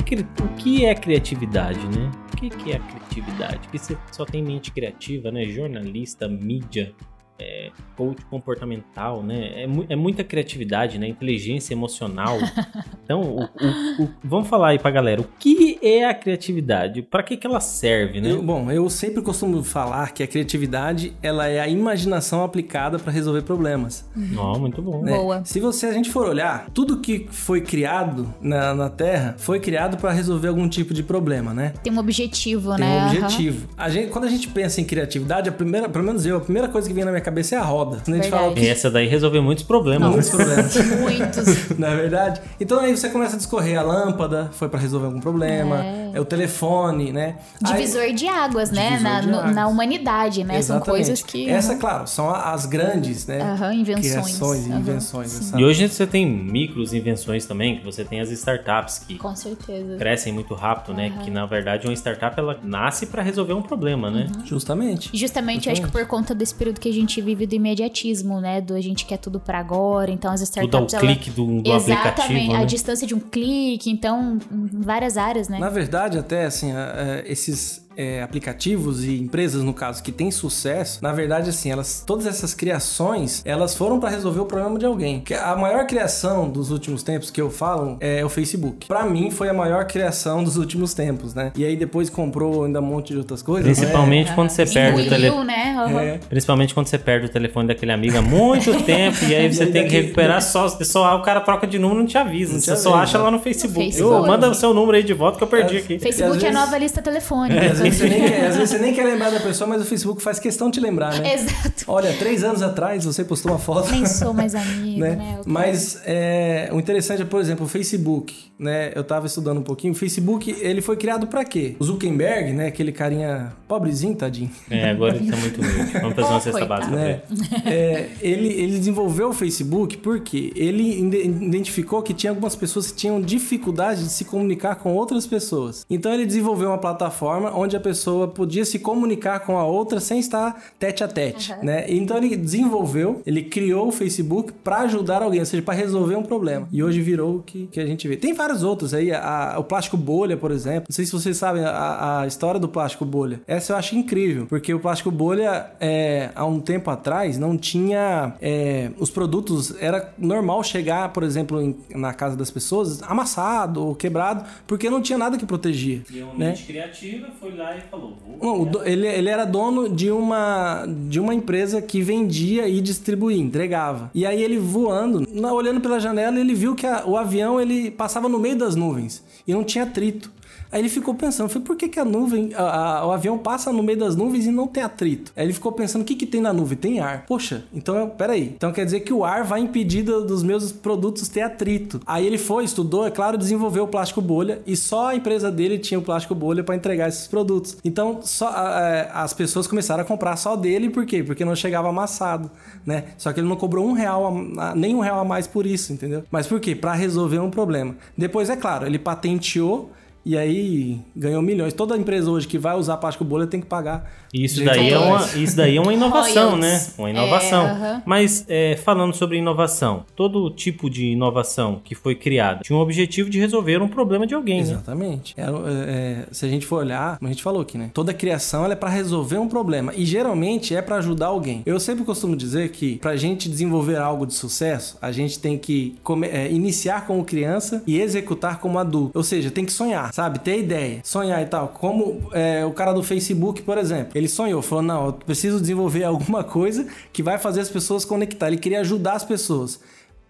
que 0.00 0.14
é, 0.14 0.18
o 0.44 0.48
que 0.56 0.84
é 0.86 0.94
criatividade, 0.94 1.80
né? 1.88 2.10
O 2.32 2.36
que, 2.36 2.48
que 2.48 2.72
é 2.72 2.76
a 2.76 2.80
criatividade? 2.80 3.58
Porque 3.58 3.78
você 3.78 3.96
só 4.12 4.24
tem 4.24 4.42
mente 4.42 4.70
criativa, 4.70 5.30
né? 5.30 5.44
Jornalista, 5.46 6.26
mídia, 6.28 6.94
é, 7.38 7.70
coach 7.96 8.24
comportamental, 8.26 9.22
né? 9.22 9.62
É, 9.62 9.66
mu- 9.66 9.84
é 9.88 9.96
muita 9.96 10.22
criatividade, 10.22 10.98
né? 10.98 11.08
Inteligência 11.08 11.74
emocional. 11.74 12.38
Então, 13.04 13.20
o- 13.20 13.42
o- 13.42 14.04
o- 14.04 14.08
vamos 14.22 14.48
falar 14.48 14.68
aí 14.68 14.78
pra 14.78 14.90
galera. 14.90 15.20
O 15.20 15.24
que 15.38 15.71
é 15.82 16.04
a 16.08 16.14
criatividade? 16.14 17.02
Pra 17.02 17.22
que, 17.22 17.36
que 17.36 17.46
ela 17.46 17.60
serve, 17.60 18.20
né? 18.20 18.30
Eu- 18.30 18.42
bom, 18.42 18.70
eu 18.70 18.88
sempre 18.90 19.22
costumo 19.22 19.62
falar 19.62 20.12
que 20.12 20.22
a 20.22 20.26
criatividade 20.26 21.12
ela 21.22 21.48
é 21.48 21.60
a 21.60 21.68
imaginação 21.68 22.42
aplicada 22.44 22.98
para 22.98 23.12
resolver 23.12 23.42
problemas. 23.42 24.04
Ó, 24.36 24.58
muito 24.58 24.80
bom. 24.82 25.02
né? 25.02 25.12
Boa. 25.16 25.42
Se 25.44 25.60
você 25.60 25.86
a 25.86 25.92
gente 25.92 26.10
for 26.10 26.26
olhar, 26.28 26.66
tudo 26.72 26.98
que 26.98 27.26
foi 27.30 27.60
criado 27.60 28.32
na, 28.40 28.74
na 28.74 28.88
Terra 28.90 29.34
foi 29.38 29.58
criado 29.60 29.96
para 29.96 30.12
resolver 30.12 30.48
algum 30.48 30.68
tipo 30.68 30.92
de 30.94 31.02
problema, 31.02 31.52
né? 31.54 31.72
Tem 31.82 31.92
um 31.92 31.98
objetivo, 31.98 32.70
Tem 32.76 32.80
né? 32.80 32.86
um 32.86 32.98
Aham. 32.98 33.06
objetivo. 33.08 33.68
A 33.76 33.88
gente, 33.88 34.08
quando 34.10 34.24
a 34.24 34.28
gente 34.28 34.48
pensa 34.48 34.80
em 34.80 34.84
criatividade, 34.84 35.48
a 35.48 35.52
primeira, 35.52 35.88
pelo 35.88 36.04
menos 36.04 36.24
eu, 36.26 36.36
a 36.36 36.40
primeira 36.40 36.68
coisa 36.68 36.88
que 36.88 36.94
vem 36.94 37.04
na 37.04 37.10
minha 37.10 37.22
cabeça 37.22 37.54
é 37.56 37.58
a 37.58 37.62
roda. 37.62 37.98
Quando 38.04 38.14
a 38.18 38.22
gente 38.22 38.30
fala. 38.30 38.52
Essa 38.58 38.90
daí 38.90 39.06
resolveu 39.08 39.42
muitos 39.42 39.64
problemas. 39.64 40.08
muitos 40.10 40.32
né? 40.32 40.36
problemas. 40.36 40.76
Muitos. 41.02 41.68
Não 41.78 41.88
é 41.88 41.96
verdade? 41.96 42.40
Então 42.60 42.78
aí 42.78 42.96
você 42.96 43.08
começa 43.08 43.34
a 43.34 43.38
discorrer 43.38 43.78
a 43.78 43.82
lâmpada, 43.82 44.50
foi 44.52 44.68
pra 44.68 44.78
resolver 44.78 45.06
algum 45.06 45.20
problema, 45.20 45.71
uma, 45.74 46.01
é, 46.14 46.20
o 46.20 46.24
telefone, 46.24 47.12
né? 47.12 47.36
Aí- 47.64 47.72
Divisor 47.74 48.12
de 48.12 48.28
águas, 48.28 48.70
né? 48.70 48.98
Na, 49.00 49.20
de 49.20 49.28
no- 49.28 49.38
águas. 49.40 49.54
na 49.54 49.66
humanidade, 49.68 50.44
né? 50.44 50.54
São 50.62 50.76
Exatamente. 50.76 50.84
coisas 50.90 51.22
que. 51.22 51.48
Essa, 51.48 51.76
claro, 51.76 52.06
são 52.06 52.28
a- 52.30 52.52
as 52.52 52.66
grandes, 52.66 53.26
né? 53.26 53.40
Aham, 53.40 53.74
invenções. 53.74 54.12
Criações 54.12 54.66
Aham, 54.70 54.78
invenções. 54.80 55.52
E 55.52 55.64
hoje 55.64 55.88
você 55.88 56.06
tem 56.06 56.26
micros 56.26 56.92
invenções 56.92 57.46
também, 57.46 57.78
que 57.78 57.84
você 57.84 58.04
tem 58.04 58.20
as 58.20 58.30
startups 58.30 58.98
que 59.00 59.16
Com 59.18 59.34
certeza. 59.34 59.96
crescem 59.96 60.32
muito 60.32 60.54
rápido, 60.54 60.94
né? 60.94 61.12
Que 61.24 61.30
na 61.30 61.46
verdade 61.46 61.86
uma 61.86 61.94
startup 61.94 62.38
ela 62.38 62.58
nasce 62.62 63.06
para 63.06 63.22
resolver 63.22 63.52
um 63.54 63.62
problema, 63.62 64.10
né? 64.10 64.26
Uhum. 64.36 64.46
Justamente. 64.46 65.10
Justamente, 65.14 65.66
eu 65.68 65.72
acho 65.72 65.82
que 65.82 65.90
por 65.90 66.06
conta 66.06 66.34
desse 66.34 66.54
período 66.54 66.80
que 66.80 66.88
a 66.88 66.92
gente 66.92 67.20
vive 67.20 67.46
do 67.46 67.54
imediatismo, 67.54 68.40
né? 68.40 68.60
Do 68.60 68.74
a 68.74 68.80
gente 68.80 69.04
quer 69.06 69.16
tudo 69.18 69.38
pra 69.40 69.58
agora, 69.58 70.10
então 70.10 70.32
as 70.32 70.40
Tudo 70.40 70.58
ao 70.58 70.64
startups. 70.84 70.94
ela- 70.94 71.02
clique 71.02 71.30
do, 71.30 71.60
do 71.62 71.72
Exatamente, 71.72 72.08
aplicativo, 72.08 72.54
a 72.54 72.58
né? 72.60 72.64
distância 72.66 73.06
de 73.06 73.14
um 73.14 73.20
clique, 73.20 73.90
então, 73.90 74.38
em 74.52 74.80
várias 74.80 75.16
áreas, 75.16 75.48
né? 75.48 75.58
Na 75.58 75.68
verdade, 75.70 76.01
até 76.18 76.44
assim, 76.44 76.72
a- 76.72 76.92
a- 76.92 77.30
esses 77.30 77.81
é, 77.96 78.22
aplicativos 78.22 79.04
e 79.04 79.20
empresas, 79.20 79.62
no 79.62 79.72
caso, 79.74 80.02
que 80.02 80.12
têm 80.12 80.30
sucesso, 80.30 80.98
na 81.02 81.12
verdade, 81.12 81.50
assim, 81.50 81.70
elas, 81.70 82.02
todas 82.06 82.26
essas 82.26 82.54
criações, 82.54 83.42
elas 83.44 83.74
foram 83.74 83.98
para 84.00 84.10
resolver 84.10 84.40
o 84.40 84.46
problema 84.46 84.78
de 84.78 84.84
alguém. 84.86 85.20
Que 85.20 85.34
A 85.34 85.54
maior 85.56 85.86
criação 85.86 86.48
dos 86.48 86.70
últimos 86.70 87.02
tempos 87.02 87.30
que 87.30 87.40
eu 87.40 87.50
falo 87.50 87.96
é 88.00 88.24
o 88.24 88.28
Facebook. 88.28 88.86
Para 88.86 89.04
mim, 89.04 89.30
foi 89.30 89.48
a 89.48 89.52
maior 89.54 89.86
criação 89.86 90.42
dos 90.42 90.56
últimos 90.56 90.94
tempos, 90.94 91.34
né? 91.34 91.52
E 91.56 91.64
aí 91.64 91.76
depois 91.76 92.08
comprou 92.10 92.64
ainda 92.64 92.80
um 92.80 92.84
monte 92.84 93.12
de 93.12 93.18
outras 93.18 93.42
coisas. 93.42 93.64
Principalmente 93.78 94.30
É. 94.30 94.34
quando 94.34 94.50
você 94.50 94.66
perde 94.66 95.02
o 95.02 95.08
telefone. 95.08 95.46
Né? 95.46 95.86
Né? 95.88 96.06
É. 96.14 96.18
Principalmente 96.28 96.74
quando 96.74 96.86
você 96.86 96.98
perde 96.98 97.26
o 97.26 97.28
telefone 97.28 97.68
daquele 97.68 97.92
amigo 97.92 98.16
há 98.18 98.22
muito 98.22 98.72
tempo 98.84 99.24
e 99.24 99.34
aí 99.34 99.52
você 99.52 99.64
E 99.64 99.66
aí 99.66 99.72
tem 99.72 99.82
que 99.84 99.88
daqui- 99.90 100.00
recuperar 100.02 100.42
só, 100.42 100.68
só 100.68 101.16
o 101.16 101.22
cara 101.22 101.40
troca 101.40 101.66
de 101.66 101.78
número 101.78 102.00
e 102.00 102.02
não 102.02 102.08
te 102.08 102.18
avisa. 102.18 102.52
Não 102.52 102.60
te 102.60 102.66
você 102.66 102.76
só 102.76 102.94
acha 102.94 103.18
lá 103.18 103.30
no 103.30 103.38
Facebook. 103.38 103.78
No 103.78 103.84
Facebook. 103.92 104.24
Ô, 104.24 104.26
manda 104.26 104.48
o 104.50 104.54
seu 104.54 104.72
número 104.74 104.96
aí 104.96 105.02
de 105.02 105.12
volta 105.14 105.38
que 105.38 105.44
eu 105.44 105.48
perdi 105.48 105.76
aqui. 105.78 105.98
Facebook 105.98 106.44
é 106.44 106.48
a 106.48 106.50
vezes- 106.50 106.54
nova 106.54 106.78
lista 106.78 107.02
telefônica. 107.02 107.60
Às 107.72 107.80
vezes, 107.82 107.98
você 107.98 108.08
nem 108.08 108.20
quer, 108.28 108.46
às 108.46 108.56
vezes 108.56 108.70
você 108.70 108.78
nem 108.78 108.94
quer 108.94 109.04
lembrar 109.04 109.30
da 109.30 109.40
pessoa, 109.40 109.68
mas 109.68 109.82
o 109.82 109.84
Facebook 109.84 110.22
faz 110.22 110.38
questão 110.38 110.70
de 110.70 110.78
te 110.78 110.80
lembrar, 110.80 111.18
né? 111.18 111.34
Exato. 111.34 111.84
Olha, 111.86 112.12
três 112.14 112.42
anos 112.42 112.62
atrás 112.62 113.04
você 113.04 113.24
postou 113.24 113.52
uma 113.52 113.58
foto. 113.58 113.90
Nem 113.90 114.06
sou 114.06 114.32
mais 114.32 114.54
amigo, 114.56 115.00
né? 115.00 115.16
né? 115.16 115.40
Mas 115.44 116.00
é, 116.04 116.68
o 116.72 116.78
interessante 116.78 117.22
é, 117.22 117.24
por 117.24 117.40
exemplo, 117.40 117.66
o 117.66 117.68
Facebook, 117.68 118.34
né? 118.58 118.92
Eu 118.94 119.04
tava 119.04 119.26
estudando 119.26 119.58
um 119.58 119.62
pouquinho. 119.62 119.92
O 119.92 119.96
Facebook, 119.96 120.54
ele 120.60 120.80
foi 120.80 120.96
criado 120.96 121.26
pra 121.26 121.44
quê? 121.44 121.76
O 121.78 121.84
Zuckerberg, 121.84 122.52
né? 122.52 122.68
Aquele 122.68 122.92
carinha 122.92 123.52
pobrezinho, 123.68 124.14
tadinho. 124.14 124.50
É, 124.70 124.90
agora 124.90 125.16
ele 125.16 125.30
tá 125.30 125.36
muito 125.36 125.60
humilde. 125.60 125.92
Vamos 125.92 126.14
fazer 126.14 126.28
uma 126.28 126.36
Oh, 126.36 126.40
cesta 126.40 126.64
básica. 126.64 126.96
Né? 126.96 127.20
ele. 127.30 127.74
É, 127.74 128.08
ele, 128.20 128.48
ele 128.48 128.78
desenvolveu 128.78 129.28
o 129.28 129.32
Facebook 129.32 129.98
porque 129.98 130.52
ele 130.56 130.98
identificou 131.00 132.02
que 132.02 132.14
tinha 132.14 132.30
algumas 132.30 132.56
pessoas 132.56 132.90
que 132.90 132.96
tinham 132.96 133.20
dificuldade 133.20 134.04
de 134.04 134.10
se 134.10 134.24
comunicar 134.24 134.76
com 134.76 134.94
outras 134.94 135.26
pessoas. 135.26 135.84
Então 135.90 136.12
ele 136.12 136.24
desenvolveu 136.26 136.68
uma 136.68 136.78
plataforma 136.78 137.52
onde 137.54 137.71
a 137.76 137.80
pessoa 137.80 138.28
podia 138.28 138.64
se 138.64 138.78
comunicar 138.78 139.40
com 139.40 139.58
a 139.58 139.64
outra 139.64 140.00
sem 140.00 140.18
estar 140.18 140.62
tete 140.78 141.02
a 141.04 141.08
tete, 141.08 141.54
né? 141.62 141.84
Então 141.88 142.16
ele 142.16 142.36
desenvolveu, 142.36 143.22
ele 143.26 143.42
criou 143.42 143.88
o 143.88 143.92
Facebook 143.92 144.52
para 144.64 144.78
ajudar 144.80 145.22
alguém, 145.22 145.40
ou 145.40 145.46
seja, 145.46 145.62
para 145.62 145.74
resolver 145.74 146.16
um 146.16 146.22
problema. 146.22 146.68
E 146.72 146.82
hoje 146.82 147.00
virou 147.00 147.36
o 147.36 147.42
que, 147.42 147.66
que 147.70 147.80
a 147.80 147.86
gente 147.86 148.06
vê. 148.08 148.16
Tem 148.16 148.32
vários 148.32 148.62
outros 148.62 148.94
aí, 148.94 149.12
a- 149.12 149.56
o 149.58 149.64
plástico 149.64 149.96
bolha, 149.96 150.36
por 150.36 150.50
exemplo. 150.50 150.86
Não 150.88 150.94
sei 150.94 151.04
se 151.04 151.12
vocês 151.12 151.36
sabem 151.36 151.64
a, 151.64 152.20
a 152.20 152.26
história 152.26 152.58
do 152.60 152.68
plástico 152.68 153.04
bolha. 153.04 153.40
Essa 153.46 153.72
eu 153.72 153.76
acho 153.76 153.96
incrível, 153.96 154.46
porque 154.46 154.72
o 154.72 154.80
plástico 154.80 155.10
bolha, 155.10 155.66
é, 155.80 156.30
há 156.34 156.44
um 156.44 156.60
tempo 156.60 156.90
atrás, 156.90 157.38
não 157.38 157.56
tinha. 157.56 158.34
é, 158.40 158.90
os 158.98 159.10
produtos, 159.10 159.74
era 159.80 160.12
normal 160.18 160.62
chegar, 160.62 161.08
por 161.12 161.22
exemplo, 161.22 161.60
em- 161.60 161.76
na 161.94 162.12
casa 162.12 162.36
das 162.36 162.50
pessoas 162.50 163.02
amassado 163.02 163.86
ou 163.86 163.94
quebrado, 163.94 164.44
porque 164.66 164.88
não 164.90 165.00
tinha 165.00 165.18
nada 165.18 165.36
que 165.36 165.46
protegia. 165.46 166.02
E 166.10 166.20
uma 166.22 166.34
né? 166.34 166.46
mente 166.48 166.64
criativa 166.64 167.28
foi 167.40 167.54
lá 167.56 167.61
e 167.76 167.80
falou: 167.90 168.16
Não, 168.40 168.64
do- 168.64 168.84
ele, 168.84 169.06
ele 169.06 169.28
era 169.28 169.44
dono 169.44 169.88
de 169.88 170.10
uma, 170.10 170.84
de 171.08 171.20
uma 171.20 171.34
empresa 171.34 171.80
que 171.80 172.02
vendia 172.02 172.68
e 172.68 172.80
distribuía, 172.80 173.40
entregava. 173.40 174.10
E 174.14 174.26
aí 174.26 174.42
ele 174.42 174.58
voando, 174.58 175.26
olhando 175.52 175.80
pela 175.80 175.98
janela, 176.00 176.38
ele 176.38 176.54
viu 176.54 176.74
que 176.74 176.86
a- 176.86 177.04
o 177.06 177.16
avião 177.16 177.60
ele 177.60 177.90
passava 177.90 178.28
no 178.28 178.38
meio 178.38 178.56
das 178.56 178.74
nuvens 178.76 179.22
e 179.46 179.52
não 179.52 179.62
tinha 179.64 179.84
atrito. 179.84 180.30
Aí 180.72 180.80
ele 180.80 180.88
ficou 180.88 181.14
pensando, 181.14 181.50
foi 181.50 181.60
por 181.60 181.76
que, 181.76 181.86
que 181.88 182.00
a 182.00 182.04
nuvem, 182.04 182.50
a- 182.54 182.98
a- 183.00 183.06
o 183.06 183.12
avião 183.12 183.36
passa 183.36 183.70
no 183.72 183.82
meio 183.82 183.98
das 183.98 184.16
nuvens 184.16 184.46
e 184.46 184.50
não 184.50 184.66
tem 184.66 184.82
atrito? 184.82 185.30
Aí 185.36 185.44
ele 185.44 185.52
ficou 185.52 185.70
pensando, 185.72 186.00
o 186.02 186.04
que, 186.04 186.14
que 186.14 186.24
tem 186.26 186.40
na 186.40 186.52
nuvem? 186.52 186.78
Tem 186.78 186.98
ar. 187.00 187.26
Poxa, 187.26 187.64
então, 187.74 188.08
peraí. 188.16 188.52
Então 188.56 188.72
quer 188.72 188.84
dizer 188.86 189.00
que 189.00 189.12
o 189.12 189.22
ar 189.24 189.44
vai 189.44 189.60
impedir 189.60 190.02
do- 190.02 190.24
dos 190.26 190.42
meus 190.42 190.72
produtos 190.72 191.28
ter 191.28 191.42
atrito. 191.42 192.00
Aí 192.06 192.26
ele 192.26 192.38
foi, 192.38 192.64
estudou, 192.64 193.06
é 193.06 193.10
claro, 193.10 193.36
desenvolveu 193.36 193.84
o 193.84 193.88
plástico 193.88 194.22
bolha 194.22 194.62
e 194.66 194.74
só 194.76 195.08
a 195.08 195.14
empresa 195.14 195.50
dele 195.52 195.78
tinha 195.78 195.98
o 195.98 196.02
plástico 196.02 196.34
bolha 196.34 196.64
para 196.64 196.74
entregar 196.74 197.08
esses 197.08 197.26
produtos. 197.26 197.76
Então 197.84 198.20
só 198.22 198.48
a- 198.48 199.22
as 199.22 199.34
pessoas 199.34 199.66
começaram 199.66 200.02
a 200.02 200.06
comprar 200.06 200.36
só 200.36 200.56
dele, 200.56 200.88
por 200.88 201.04
quê? 201.04 201.22
Porque 201.22 201.44
não 201.44 201.54
chegava 201.54 201.90
amassado, 201.90 202.50
né? 202.86 203.04
Só 203.18 203.30
que 203.32 203.40
ele 203.40 203.48
não 203.48 203.56
cobrou 203.56 203.86
um 203.86 203.92
real, 203.92 204.34
nem 204.74 204.94
um 204.94 205.00
real 205.00 205.20
a 205.20 205.24
mais 205.24 205.46
por 205.46 205.66
isso, 205.66 205.92
entendeu? 205.92 206.24
Mas 206.30 206.46
por 206.46 206.58
quê? 206.60 206.74
Para 206.74 206.94
resolver 206.94 207.38
um 207.40 207.50
problema. 207.50 207.94
Depois, 208.16 208.48
é 208.48 208.56
claro, 208.56 208.86
ele 208.86 208.98
patenteou 208.98 209.90
e 210.24 210.36
aí 210.36 211.00
ganhou 211.16 211.42
milhões. 211.42 211.72
Toda 211.72 211.96
empresa 211.96 212.30
hoje 212.30 212.46
que 212.46 212.58
vai 212.58 212.76
usar 212.76 212.96
plástico 212.96 213.24
bolha 213.24 213.46
tem 213.46 213.60
que 213.60 213.66
pagar. 213.66 214.10
Isso 214.32 214.64
daí, 214.64 214.90
é 214.90 214.98
uma, 214.98 215.26
isso 215.36 215.56
daí 215.56 215.76
é 215.76 215.80
uma 215.80 215.92
inovação, 215.92 216.56
né? 216.56 216.86
Uma 216.96 217.10
inovação. 217.10 217.66
É, 217.66 217.70
aham. 217.70 218.02
Mas 218.06 218.44
é, 218.48 218.76
falando 218.76 219.14
sobre 219.14 219.36
inovação, 219.36 220.04
todo 220.16 220.48
tipo 220.50 220.88
de 220.88 221.06
inovação 221.06 221.80
que 221.84 221.94
foi 221.94 222.14
criada 222.14 222.60
tinha 222.62 222.76
um 222.76 222.80
objetivo 222.80 223.28
de 223.28 223.38
resolver 223.38 223.82
um 223.82 223.88
problema 223.88 224.26
de 224.26 224.34
alguém, 224.34 224.62
né? 224.62 224.70
Exatamente. 224.70 225.34
É, 225.36 225.42
é, 225.44 226.26
se 226.32 226.46
a 226.46 226.48
gente 226.48 226.64
for 226.66 226.76
olhar, 226.76 227.18
como 227.18 227.28
a 227.28 227.32
gente 227.32 227.42
falou 227.42 227.60
aqui, 227.60 227.76
né? 227.76 227.90
Toda 227.92 228.14
criação 228.14 228.64
ela 228.64 228.72
é 228.72 228.76
para 228.76 228.88
resolver 228.88 229.38
um 229.38 229.48
problema 229.48 229.92
e 229.94 230.04
geralmente 230.06 230.74
é 230.74 230.80
para 230.80 230.96
ajudar 230.96 231.26
alguém. 231.26 231.62
Eu 231.66 231.78
sempre 231.78 232.04
costumo 232.04 232.34
dizer 232.36 232.70
que 232.70 232.96
pra 232.96 233.16
gente 233.16 233.48
desenvolver 233.48 233.96
algo 233.96 234.26
de 234.26 234.34
sucesso, 234.34 234.96
a 235.02 235.12
gente 235.12 235.38
tem 235.38 235.58
que 235.58 235.94
come- 236.02 236.28
é, 236.28 236.50
iniciar 236.50 237.06
como 237.06 237.24
criança 237.24 237.82
e 237.86 238.00
executar 238.00 238.60
como 238.60 238.78
adulto. 238.78 239.16
Ou 239.18 239.22
seja, 239.24 239.50
tem 239.50 239.64
que 239.64 239.72
sonhar. 239.72 240.11
Sabe? 240.12 240.40
Ter 240.40 240.58
ideia, 240.58 241.00
sonhar 241.02 241.42
e 241.42 241.46
tal. 241.46 241.68
Como 241.68 242.28
é, 242.32 242.64
o 242.66 242.72
cara 242.72 242.92
do 242.92 243.02
Facebook, 243.02 243.62
por 243.62 243.78
exemplo, 243.78 244.12
ele 244.14 244.28
sonhou, 244.28 244.60
falou: 244.60 244.84
não, 244.84 245.06
eu 245.06 245.12
preciso 245.14 245.58
desenvolver 245.58 246.04
alguma 246.04 246.44
coisa 246.44 246.86
que 247.12 247.22
vai 247.22 247.38
fazer 247.38 247.62
as 247.62 247.70
pessoas 247.70 248.04
conectar. 248.04 248.48
Ele 248.48 248.58
queria 248.58 248.80
ajudar 248.80 249.14
as 249.14 249.24
pessoas. 249.24 249.80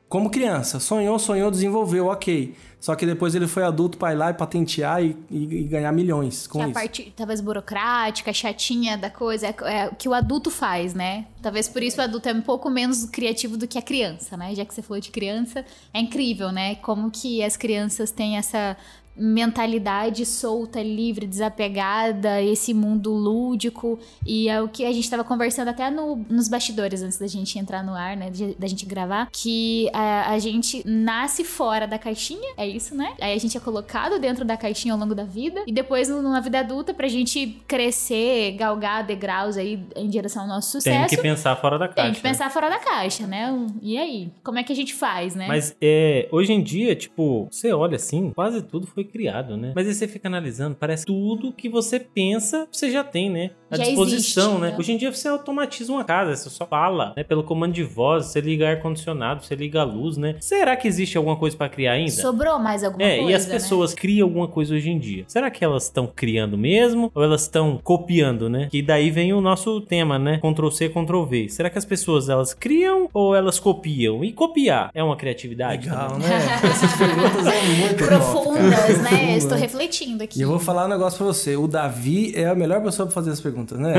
Como 0.08 0.30
criança, 0.30 0.78
sonhou, 0.78 1.18
sonhou, 1.18 1.50
desenvolveu, 1.50 2.06
ok. 2.06 2.54
Só 2.78 2.94
que 2.94 3.06
depois 3.06 3.34
ele 3.34 3.46
foi 3.46 3.62
adulto 3.62 3.96
para 3.96 4.12
ir 4.12 4.16
lá 4.16 4.30
e 4.30 4.34
patentear 4.34 5.02
e, 5.02 5.16
e, 5.30 5.42
e 5.42 5.62
ganhar 5.64 5.90
milhões 5.92 6.46
com 6.46 6.58
que 6.58 6.64
isso. 6.64 6.70
a 6.70 6.80
parte 6.80 7.12
talvez 7.16 7.40
burocrática, 7.40 8.32
chatinha 8.32 8.98
da 8.98 9.08
coisa, 9.08 9.46
é, 9.46 9.54
é 9.64 9.88
o 9.88 9.94
que 9.94 10.08
o 10.08 10.12
adulto 10.12 10.50
faz, 10.50 10.92
né? 10.92 11.26
Talvez 11.40 11.68
por 11.68 11.82
isso 11.82 11.98
o 11.98 12.04
adulto 12.04 12.28
é 12.28 12.34
um 12.34 12.42
pouco 12.42 12.68
menos 12.68 13.04
criativo 13.06 13.56
do 13.56 13.66
que 13.66 13.78
a 13.78 13.82
criança, 13.82 14.36
né? 14.36 14.54
Já 14.54 14.64
que 14.64 14.74
você 14.74 14.82
falou 14.82 15.00
de 15.00 15.10
criança, 15.10 15.64
é 15.94 16.00
incrível, 16.00 16.52
né? 16.52 16.74
Como 16.74 17.10
que 17.10 17.42
as 17.42 17.56
crianças 17.56 18.10
têm 18.10 18.36
essa 18.36 18.76
mentalidade 19.16 20.24
solta, 20.24 20.82
livre, 20.82 21.26
desapegada, 21.26 22.42
esse 22.42 22.72
mundo 22.72 23.12
lúdico. 23.12 23.98
E 24.26 24.48
é 24.48 24.60
o 24.60 24.68
que 24.68 24.84
a 24.84 24.92
gente 24.92 25.04
estava 25.04 25.24
conversando 25.24 25.68
até 25.68 25.90
no, 25.90 26.16
nos 26.28 26.48
bastidores 26.48 27.02
antes 27.02 27.18
da 27.18 27.26
gente 27.26 27.58
entrar 27.58 27.84
no 27.84 27.94
ar, 27.94 28.16
né? 28.16 28.30
De, 28.30 28.54
da 28.54 28.66
gente 28.66 28.86
gravar. 28.86 29.28
Que 29.30 29.88
a, 29.92 30.32
a, 30.32 30.38
gente 30.38 30.82
nasce 30.86 31.44
fora 31.44 31.86
da 31.86 31.98
caixinha, 31.98 32.54
é 32.56 32.66
isso, 32.66 32.94
né? 32.94 33.14
Aí 33.20 33.34
a 33.34 33.38
gente 33.38 33.56
é 33.56 33.60
colocado 33.60 34.18
dentro 34.18 34.44
da 34.44 34.56
caixinha 34.56 34.94
ao 34.94 35.00
longo 35.00 35.14
da 35.14 35.24
vida. 35.24 35.62
E 35.66 35.72
depois, 35.72 36.08
numa 36.08 36.40
vida 36.40 36.60
adulta, 36.60 36.94
pra 36.94 37.08
gente 37.08 37.62
crescer, 37.66 38.52
galgar 38.52 39.04
degraus 39.04 39.56
aí 39.56 39.84
em 39.94 40.08
direção 40.08 40.42
ao 40.42 40.48
nosso 40.48 40.72
sucesso. 40.72 41.08
Tem 41.08 41.16
que 41.16 41.22
pensar 41.22 41.56
fora 41.56 41.78
da 41.78 41.88
caixa. 41.88 42.02
Tem 42.02 42.14
que 42.14 42.20
pensar 42.20 42.50
fora 42.50 42.68
da 42.70 42.78
caixa, 42.78 43.26
né? 43.26 43.54
E 43.80 43.98
aí? 43.98 44.30
Como 44.42 44.58
é 44.58 44.62
que 44.62 44.72
a 44.72 44.76
gente 44.76 44.94
faz, 44.94 45.34
né? 45.34 45.46
Mas 45.46 45.76
é, 45.80 46.28
hoje 46.30 46.52
em 46.52 46.62
dia, 46.62 46.94
tipo, 46.96 47.48
você 47.50 47.72
olha 47.72 47.96
assim, 47.96 48.30
quase 48.30 48.62
tudo 48.62 48.86
foi 48.86 49.01
criado, 49.04 49.56
né? 49.56 49.72
Mas 49.74 49.86
aí 49.86 49.94
você 49.94 50.06
fica 50.08 50.28
analisando, 50.28 50.76
parece 50.78 51.04
tudo 51.04 51.52
que 51.52 51.68
você 51.68 51.98
pensa, 52.00 52.66
você 52.70 52.90
já 52.90 53.02
tem, 53.04 53.30
né? 53.30 53.50
À 53.70 53.76
Já 53.76 53.84
disposição, 53.84 54.44
existe, 54.50 54.60
né? 54.62 54.70
né? 54.70 54.76
Hoje 54.78 54.92
em 54.92 54.96
dia 54.96 55.12
você 55.12 55.28
automatiza 55.28 55.92
uma 55.92 56.04
casa, 56.04 56.36
você 56.36 56.50
só 56.50 56.66
fala, 56.66 57.12
né? 57.16 57.24
Pelo 57.24 57.42
comando 57.42 57.72
de 57.72 57.82
voz, 57.82 58.26
você 58.26 58.40
liga 58.40 58.68
ar-condicionado, 58.68 59.42
você 59.44 59.54
liga 59.54 59.80
a 59.80 59.84
luz, 59.84 60.16
né? 60.16 60.36
Será 60.40 60.76
que 60.76 60.86
existe 60.86 61.16
alguma 61.16 61.36
coisa 61.36 61.56
pra 61.56 61.68
criar 61.68 61.92
ainda? 61.92 62.10
Sobrou 62.12 62.58
mais 62.58 62.84
alguma 62.84 63.02
É, 63.02 63.16
coisa, 63.16 63.30
e 63.30 63.34
as 63.34 63.46
né? 63.46 63.54
pessoas 63.54 63.94
criam 63.94 64.26
alguma 64.28 64.48
coisa 64.48 64.74
hoje 64.74 64.90
em 64.90 64.98
dia. 64.98 65.24
Será 65.26 65.50
que 65.50 65.64
elas 65.64 65.84
estão 65.84 66.06
criando 66.06 66.58
mesmo? 66.58 67.10
Ou 67.14 67.22
elas 67.22 67.42
estão 67.42 67.80
copiando, 67.82 68.48
né? 68.50 68.68
Que 68.70 68.82
daí 68.82 69.10
vem 69.10 69.32
o 69.32 69.40
nosso 69.40 69.80
tema, 69.80 70.18
né? 70.18 70.38
Ctrl 70.42 70.68
C, 70.70 70.88
Ctrl 70.88 71.22
V. 71.24 71.48
Será 71.48 71.70
que 71.70 71.78
as 71.78 71.84
pessoas 71.84 72.28
elas 72.28 72.52
criam 72.52 73.08
ou 73.14 73.34
elas 73.34 73.58
copiam? 73.58 74.22
E 74.24 74.32
copiar 74.32 74.90
é 74.94 75.02
uma 75.02 75.16
criatividade? 75.16 75.88
Legal, 75.88 76.10
também? 76.12 76.28
né? 76.28 76.36
Essas 76.64 76.96
perguntas 76.96 77.46
é 77.46 77.62
muito 77.62 78.04
top, 78.08 78.58
né? 78.98 79.08
Profunda. 79.08 79.36
Estou 79.36 79.58
refletindo 79.58 80.24
aqui. 80.24 80.38
E 80.38 80.42
eu 80.42 80.48
vou 80.48 80.58
falar 80.58 80.86
um 80.86 80.88
negócio 80.88 81.16
pra 81.18 81.26
você. 81.26 81.56
O 81.56 81.66
Davi 81.66 82.32
é 82.34 82.46
a 82.46 82.54
melhor 82.54 82.82
pessoa 82.82 83.06
pra 83.06 83.14
fazer 83.14 83.30
as 83.30 83.40
perguntas, 83.40 83.78
né? 83.78 83.94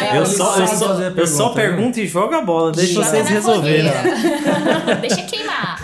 É, 0.00 0.16
Eu 0.18 0.26
só, 0.26 0.56
eu, 0.56 0.66
só, 0.66 0.88
fazer 0.88 1.06
a 1.06 1.10
eu 1.10 1.26
só 1.26 1.48
pergunta, 1.50 1.54
né? 1.54 1.76
pergunto 1.76 2.00
e 2.00 2.06
jogo 2.06 2.34
a 2.34 2.42
bola, 2.42 2.72
deixa 2.72 2.94
Joga 2.94 3.06
vocês 3.06 3.28
resolverem. 3.28 3.90
Deixa 5.00 5.22
queimar. 5.22 5.80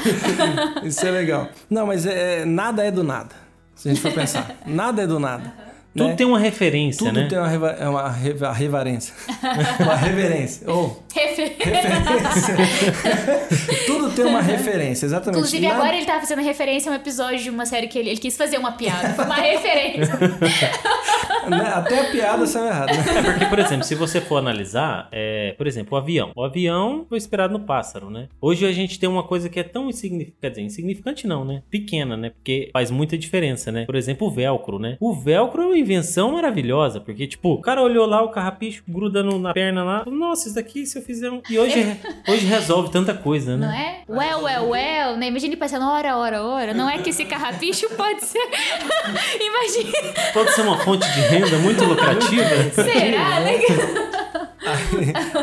Isso 0.85 1.07
é 1.07 1.11
legal. 1.11 1.49
Não, 1.71 1.87
mas 1.87 2.07
é, 2.07 2.45
nada 2.45 2.85
é 2.85 2.91
do 2.91 3.03
nada. 3.03 3.35
Se 3.75 3.89
a 3.89 3.93
gente 3.93 4.03
for 4.03 4.13
pensar. 4.13 4.57
Nada 4.67 5.03
é 5.03 5.07
do 5.07 5.19
nada. 5.19 5.66
Tudo 5.97 6.09
né? 6.11 6.15
tem 6.17 6.27
uma 6.27 6.39
referência, 6.39 7.07
Tudo 7.07 7.21
né? 7.21 7.27
tem 7.29 7.39
uma, 7.39 7.49
reva 7.49 7.71
é 7.81 7.89
uma 7.89 8.11
reva- 8.11 8.53
reverência. 8.53 9.15
uma 9.81 9.97
reverência. 9.97 10.71
Ou 10.71 11.03
Refer- 11.15 11.57
referência. 11.59 12.57
Tudo 13.87 14.11
tem 14.11 14.25
uma 14.27 14.43
referência, 14.43 15.07
exatamente. 15.07 15.39
Inclusive, 15.39 15.67
Nada- 15.67 15.79
agora 15.81 15.97
ele 15.97 16.05
tava 16.07 16.21
fazendo 16.21 16.43
referência 16.43 16.91
a 16.91 16.93
um 16.93 16.97
episódio 16.97 17.39
de 17.39 17.51
uma 17.51 17.65
série 17.67 17.89
que 17.89 17.99
ele, 17.99 18.11
ele 18.11 18.21
quis 18.21 18.37
fazer 18.37 18.59
uma 18.59 18.73
piada. 18.73 19.15
Foi 19.15 19.25
uma 19.25 19.35
referência. 19.37 20.19
né, 21.51 21.73
Até 21.75 22.01
a 22.01 22.11
piada 22.11 22.47
saiu 22.47 22.67
errada. 22.67 22.93
Né? 22.93 23.05
É 23.19 23.23
porque, 23.33 23.47
por 23.47 23.59
exemplo, 23.59 23.85
se 23.85 23.95
você 23.95 24.21
for 24.21 24.39
analisar, 24.39 25.09
é, 25.13 25.55
por 25.57 25.67
exemplo, 25.67 25.97
o 25.97 26.01
avião. 26.01 26.33
O 26.35 26.43
avião 26.43 27.07
foi 27.09 27.19
inspirado 27.19 27.53
no 27.53 27.61
pássaro, 27.61 28.11
né? 28.11 28.29
Hoje 28.41 28.67
a 28.67 28.73
gente 28.73 28.99
tem 28.99 29.09
uma 29.09 29.23
coisa 29.23 29.49
que 29.49 29.61
é 29.61 29.63
tão 29.63 29.89
insignificante, 29.89 30.37
quer 30.41 30.51
dizer, 30.51 30.63
insignificante 30.63 31.27
não, 31.27 31.45
né? 31.45 31.63
Pequena, 31.71 32.17
né? 32.17 32.31
Porque 32.31 32.71
faz 32.73 32.91
muita 32.91 33.17
diferença, 33.17 33.71
né? 33.73 33.85
Por 33.85 33.97
exemplo, 33.97 34.29
o 34.29 34.31
velcro, 34.31 34.79
né? 34.79 34.97
O 35.01 35.15
velcro 35.15 35.63
é 35.63 35.67
uma 35.67 35.79
invenção 35.79 36.33
maravilhosa, 36.33 37.01
porque, 37.01 37.27
tipo, 37.27 37.55
o 37.55 37.61
cara 37.61 37.83
olhou 37.83 38.07
lá 38.07 38.23
o 38.23 38.31
carrapicho 38.31 38.83
grudando 38.89 39.39
na 39.39 39.53
perna 39.53 39.85
lá, 39.85 40.05
nossa, 40.07 40.47
isso 40.47 40.55
daqui 40.55 40.87
se 40.87 40.99
eu 40.99 41.03
fizer 41.03 41.31
um... 41.31 41.41
E 41.49 41.59
hoje, 41.59 41.97
hoje 42.29 42.47
resolve 42.47 42.91
tanta 42.91 43.15
coisa, 43.15 43.57
Não 43.57 43.69
né? 43.69 44.03
é? 44.09 44.13
Well, 44.13 44.43
well, 44.43 44.71
well. 44.71 45.17
Né? 45.17 45.29
Imagina 45.29 45.53
ele 45.53 45.57
pensando 45.57 45.85
hora, 45.87 46.17
hora, 46.17 46.43
hora. 46.43 46.75
Não 46.75 46.89
é 46.89 46.99
que 46.99 47.11
esse 47.11 47.25
carrapicho 47.25 47.89
pode 47.97 48.25
ser. 48.25 48.39
Imagina. 49.41 50.33
Pode 50.33 50.53
ser 50.53 50.63
uma 50.63 50.79
fonte 50.79 51.07
de 51.13 51.36
renda 51.39 51.59
muito 51.59 51.85
lucrativa. 51.85 52.45
Será? 52.75 53.41
Né? 53.41 53.59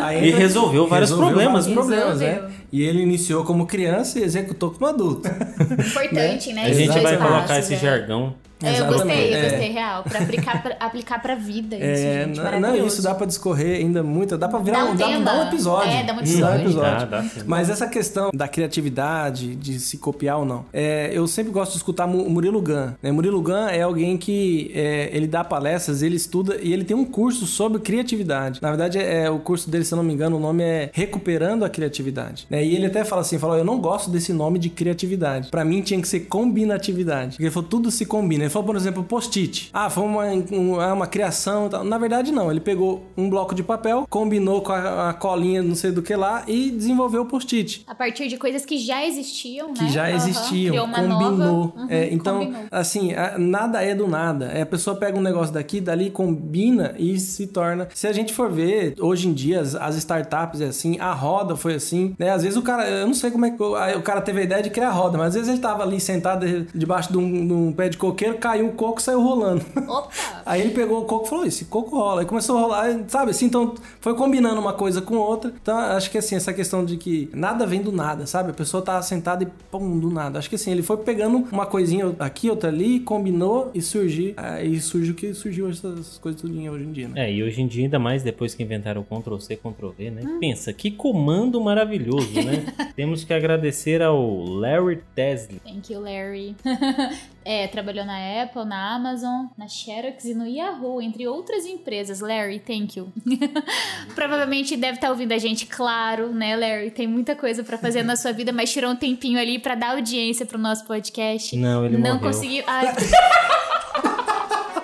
Aí 0.02 0.24
E 0.24 0.28
entra- 0.30 0.40
resolveu 0.40 0.88
vários 0.88 1.12
problemas. 1.12 1.66
vários 1.66 1.74
problemas, 1.74 2.20
Resolveu. 2.22 2.44
né? 2.50 2.56
E 2.74 2.82
ele 2.82 3.04
iniciou 3.04 3.44
como 3.46 3.68
criança 3.68 4.18
e 4.20 4.24
executou 4.24 4.72
como 4.72 4.88
adulto. 4.88 5.30
Importante, 5.30 6.52
né? 6.54 6.64
A 6.64 6.70
Esses 6.70 6.78
gente 6.78 6.92
dois 6.92 7.04
vai 7.04 7.18
colocar 7.18 7.48
passos, 7.48 7.58
esse 7.66 7.74
é. 7.76 7.78
jargão. 7.78 8.34
É, 8.66 8.80
eu 8.80 8.86
gostei, 8.86 9.36
eu 9.36 9.42
gostei, 9.42 9.72
real. 9.72 10.04
Pra 10.04 10.20
aplicar 10.22 10.64
pra, 10.64 10.76
aplicar 10.80 11.22
pra 11.22 11.36
vida 11.36 11.76
isso, 11.76 11.84
É, 11.86 12.24
gente. 12.24 12.40
não, 12.40 12.62
não, 12.62 12.88
isso 12.88 13.02
dá 13.02 13.14
pra 13.14 13.26
discorrer 13.28 13.80
ainda 13.80 14.02
muito. 14.02 14.38
Dá 14.38 14.48
pra 14.48 14.60
virar 14.60 14.78
Dá 14.78 14.86
um, 14.86 14.92
um 14.92 14.96
dá, 14.96 15.34
dá 15.34 15.44
um 15.44 15.48
episódio. 15.50 15.92
É, 15.92 16.04
dá 16.04 16.14
um 16.14 16.16
Hum, 16.16 16.20
episódio. 16.22 16.74
Dá, 16.74 17.04
dá. 17.04 17.26
Mas 17.46 17.70
essa 17.70 17.88
questão 17.88 18.32
da 18.34 18.48
criatividade, 18.48 19.54
de 19.56 19.82
se 19.82 19.98
copiar 19.98 20.40
ou 20.40 20.46
não, 20.46 20.64
é, 20.72 21.12
eu 21.14 21.28
sempre 21.28 21.52
gosto 21.52 21.72
de 21.72 21.78
escutar 21.80 22.08
Murilo 22.08 22.62
Gun. 22.62 22.94
Né? 23.04 23.12
Murilo 23.12 23.42
Gun 23.42 23.68
é 23.68 23.82
alguém 23.82 24.18
que 24.18 24.72
é, 24.74 25.10
ele 25.12 25.28
dá 25.28 25.44
palestras, 25.44 26.02
ele 26.02 26.16
estuda 26.16 26.58
e 26.62 26.72
ele 26.72 26.86
tem 26.86 26.96
um 26.96 27.04
curso 27.04 27.46
sobre 27.46 27.82
criatividade. 27.82 28.60
Na 28.62 28.70
verdade, 28.70 28.98
é, 28.98 29.30
o 29.30 29.40
curso 29.40 29.70
dele, 29.70 29.84
se 29.84 29.94
eu 29.94 29.98
não 29.98 30.06
me 30.06 30.14
engano, 30.14 30.38
o 30.38 30.40
nome 30.40 30.64
é 30.64 30.90
Recuperando 30.94 31.66
a 31.66 31.70
Criatividade. 31.70 32.48
né? 32.50 32.63
E 32.64 32.76
ele 32.76 32.86
até 32.88 33.04
fala 33.04 33.22
assim, 33.22 33.38
falou, 33.38 33.58
eu 33.58 33.64
não 33.64 33.80
gosto 33.80 34.10
desse 34.10 34.32
nome 34.34 34.60
de 34.60 34.70
criatividade. 34.70 35.50
Pra 35.50 35.64
mim 35.66 35.82
tinha 35.82 36.00
que 36.02 36.08
ser 36.08 36.22
combinatividade. 36.22 37.32
Porque 37.32 37.44
ele 37.44 37.52
falou, 37.52 37.70
tudo 37.70 37.92
se 37.92 38.06
combina. 38.06 38.44
Ele 38.44 38.50
falou, 38.50 38.66
por 38.66 38.76
exemplo, 38.76 39.04
post-it. 39.04 39.70
Ah, 39.74 39.90
foi 39.90 40.04
uma, 40.04 40.26
um- 40.26 40.82
é 40.82 40.92
uma 40.94 41.08
criação 41.08 41.68
e 41.68 41.70
tal. 41.70 41.84
Na 41.84 41.98
verdade, 41.98 42.32
não. 42.32 42.50
Ele 42.52 42.60
pegou 42.60 43.04
um 43.18 43.30
bloco 43.30 43.54
de 43.54 43.64
papel, 43.64 44.06
combinou 44.10 44.62
com 44.62 44.72
a, 44.72 45.10
a 45.10 45.14
colinha 45.14 45.62
não 45.62 45.76
sei 45.76 45.92
do 45.92 46.02
que 46.02 46.16
lá 46.16 46.44
e 46.48 46.72
desenvolveu 46.72 47.22
o 47.22 47.26
post-it. 47.26 47.84
A 47.88 47.96
partir 47.96 48.28
de 48.28 48.38
coisas 48.38 48.66
que 48.66 48.78
já 48.78 49.06
existiam, 49.06 49.74
Que 49.74 49.84
né? 49.84 49.90
já 49.90 50.08
Aham. 50.08 50.16
existiam, 50.16 50.86
uma 50.86 50.96
combinou. 51.02 51.74
Uhum, 51.76 51.88
É, 51.90 52.14
então, 52.14 52.40
combinou. 52.40 52.64
assim, 52.72 53.14
a- 53.14 53.38
nada 53.38 53.82
é 53.84 53.94
do 53.96 54.08
nada. 54.08 54.46
É, 54.46 54.62
a 54.62 54.66
pessoa 54.66 54.96
pega 54.96 55.18
um 55.18 55.22
negócio 55.22 55.54
daqui, 55.54 55.80
dali, 55.82 56.10
combina 56.10 56.96
e 56.98 57.20
se 57.20 57.48
torna. 57.48 57.88
Se 57.94 58.08
a 58.08 58.14
gente 58.14 58.34
for 58.34 58.52
ver, 58.52 58.96
hoje 59.00 59.28
em 59.28 59.34
dia, 59.34 59.62
as, 59.62 59.76
as 59.76 59.96
startups 59.98 60.62
é 60.62 60.66
assim, 60.68 60.98
a 61.00 61.14
roda 61.14 61.56
foi 61.56 61.76
assim, 61.76 62.16
né? 62.18 62.30
Às 62.32 62.44
vezes 62.44 62.53
o 62.56 62.62
cara, 62.62 62.88
eu 62.88 63.08
não 63.08 63.14
sei 63.14 63.32
como 63.32 63.46
é 63.46 63.52
que 63.52 63.62
o, 63.62 64.02
cara 64.02 64.22
teve 64.22 64.42
a 64.42 64.44
ideia 64.44 64.64
de 64.64 64.70
criar 64.70 64.90
a 64.90 64.92
roda, 64.92 65.18
mas 65.18 65.30
às 65.30 65.34
vezes 65.36 65.50
ele 65.50 65.60
tava 65.60 65.84
ali 65.84 66.00
sentado 66.00 66.46
debaixo 66.74 67.12
de 67.12 67.18
um, 67.18 67.48
de 67.48 67.54
um 67.54 67.72
pé 67.72 67.90
de 67.90 67.98
coqueiro, 67.98 68.38
caiu 68.38 68.68
o 68.68 68.74
coco 68.74 69.00
e 69.00 69.04
saiu 69.04 69.22
rolando. 69.22 69.66
Opa! 69.88 70.10
Aí 70.46 70.62
ele 70.62 70.72
pegou 70.72 71.02
o 71.02 71.06
coco 71.06 71.26
e 71.26 71.30
falou: 71.30 71.46
esse 71.46 71.66
coco 71.66 71.98
rola. 71.98 72.22
Aí 72.22 72.28
começou 72.28 72.58
a 72.58 72.62
rolar, 72.62 73.00
sabe 73.08 73.32
assim? 73.32 73.46
Então 73.46 73.76
foi 74.00 74.14
combinando 74.16 74.60
uma 74.60 74.74
coisa 74.74 75.02
com 75.02 75.16
outra. 75.16 75.54
Então 75.62 75.78
acho 75.78 76.12
que 76.12 76.18
assim, 76.18 76.36
essa 76.36 76.54
questão 76.54 76.84
de 76.84 76.98
que 76.98 77.30
nada 77.34 77.66
vem 77.66 77.82
do 77.82 77.92
nada, 77.92 78.26
sabe? 78.26 78.52
A 78.52 78.54
pessoa 78.54 78.84
tá 78.84 79.02
sentada 79.02 79.44
e 79.44 79.48
pum, 79.72 80.00
do 80.00 80.10
nada. 80.10 80.40
Acho 80.40 80.50
que 80.50 80.56
assim, 80.56 80.72
ele 80.72 80.84
foi 80.84 80.98
pegando 80.98 81.48
uma 81.52 81.66
coisinha 81.66 82.14
aqui, 82.20 82.50
outra 82.50 82.70
ali, 82.70 83.00
combinou 83.00 83.72
e 83.74 83.82
surgiu. 83.82 84.34
Aí 84.38 84.80
surge 84.80 85.12
o 85.12 85.16
que 85.16 85.34
surgiu 85.34 85.70
essas 85.70 86.18
coisas 86.18 86.42
tudinho 86.42 86.72
hoje 86.72 86.84
em 86.84 86.92
dia, 86.92 87.08
né? 87.08 87.28
É, 87.28 87.34
e 87.34 87.42
hoje 87.44 87.62
em 87.62 87.68
dia, 87.68 87.86
ainda 87.86 88.00
mais 88.00 88.24
depois 88.24 88.54
que 88.54 88.64
inventaram 88.64 89.02
o 89.02 89.04
Ctrl 89.04 89.38
C, 89.38 89.56
Ctrl 89.56 89.90
V, 89.98 90.12
né? 90.12 90.22
Pensa, 90.40 90.74
que 90.74 90.92
comando 90.92 91.60
maravilhoso, 91.62 92.28
né? 92.44 92.66
Temos 92.96 93.24
que 93.24 93.34
agradecer 93.34 94.02
ao 94.02 94.44
Larry 94.44 95.04
Tesla. 95.16 95.60
Thank 95.64 95.92
you, 95.94 96.00
Larry. 96.02 96.56
é, 97.46 97.68
trabalhou 97.68 98.06
na 98.06 98.44
Apple, 98.44 98.66
na 98.66 98.96
Amazon, 98.96 99.48
na 99.58 99.68
Xerox 99.68 100.26
e 100.26 100.34
no 100.34 100.46
Yahoo, 100.48 101.02
entre 101.02 101.28
outras 101.28 101.66
empresas. 101.66 102.20
Larry, 102.20 102.60
thank 102.60 102.98
you. 102.98 103.12
Provavelmente 104.16 104.76
deve 104.78 104.96
estar 104.98 105.10
ouvindo 105.10 105.32
a 105.34 105.38
gente, 105.38 105.66
claro, 105.66 106.32
né, 106.32 106.56
Larry? 106.56 106.92
Tem 106.92 107.08
muita 107.08 107.36
coisa 107.36 107.64
pra 107.64 107.78
fazer 107.78 108.04
na 108.04 108.16
sua 108.16 108.32
vida, 108.32 108.52
mas 108.52 108.72
tirou 108.72 108.92
um 108.92 108.96
tempinho 108.96 109.40
ali 109.40 109.60
pra 109.60 109.76
dar 109.76 109.92
audiência 109.96 110.46
pro 110.46 110.58
nosso 110.58 110.86
podcast. 110.86 111.56
Não, 111.58 111.86
ele 111.86 111.98
Não 111.98 112.16
morreu. 112.16 112.20
conseguiu. 112.20 112.64
Ai, 112.68 112.94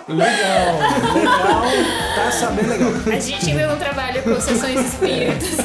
Legal, 0.09 0.79
legal. 1.13 1.61
Tá 2.15 2.31
sabendo 2.31 2.69
legal. 2.69 2.91
a 3.15 3.19
gente 3.19 3.47
ainda 3.51 3.67
não 3.67 3.77
trabalha 3.77 4.23
com 4.23 4.39
sessões 4.41 4.79
espíritas. 4.93 5.55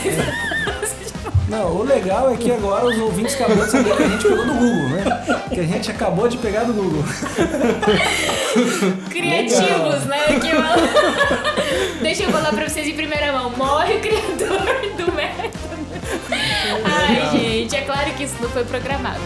Não, 1.49 1.77
o 1.77 1.83
legal 1.83 2.33
é 2.33 2.37
que 2.37 2.51
agora 2.51 2.87
os 2.87 2.99
ouvintes 2.99 3.35
acabam 3.35 3.59
de 3.65 3.71
saber 3.71 3.95
que 3.97 4.03
a 4.03 4.09
gente 4.09 4.23
pegou 4.23 4.47
do 4.47 4.55
Google, 4.55 4.89
né? 4.89 5.05
Que 5.53 5.61
a 5.61 5.65
gente 5.65 5.91
acabou 5.91 6.27
de 6.29 6.39
pegar 6.39 6.65
do 6.65 6.73
Google. 6.73 7.05
Criativos, 9.11 10.05
né? 10.07 10.25
Que 10.41 10.49
eu- 10.49 12.01
Deixa 12.03 12.23
eu 12.25 12.31
falar 12.31 12.51
pra 12.53 12.69
vocês 12.69 12.87
em 12.89 12.95
primeira 12.95 13.33
mão. 13.33 13.51
Morre 13.51 13.95
o 13.97 14.01
criador 14.01 14.59
do 14.97 15.13
método. 15.13 15.55
Ai, 16.85 17.31
gente, 17.39 17.77
é 17.77 17.83
claro 17.83 18.11
que 18.13 18.25
isso 18.25 18.35
não 18.41 18.49
foi 18.49 18.65
programado. 18.65 19.21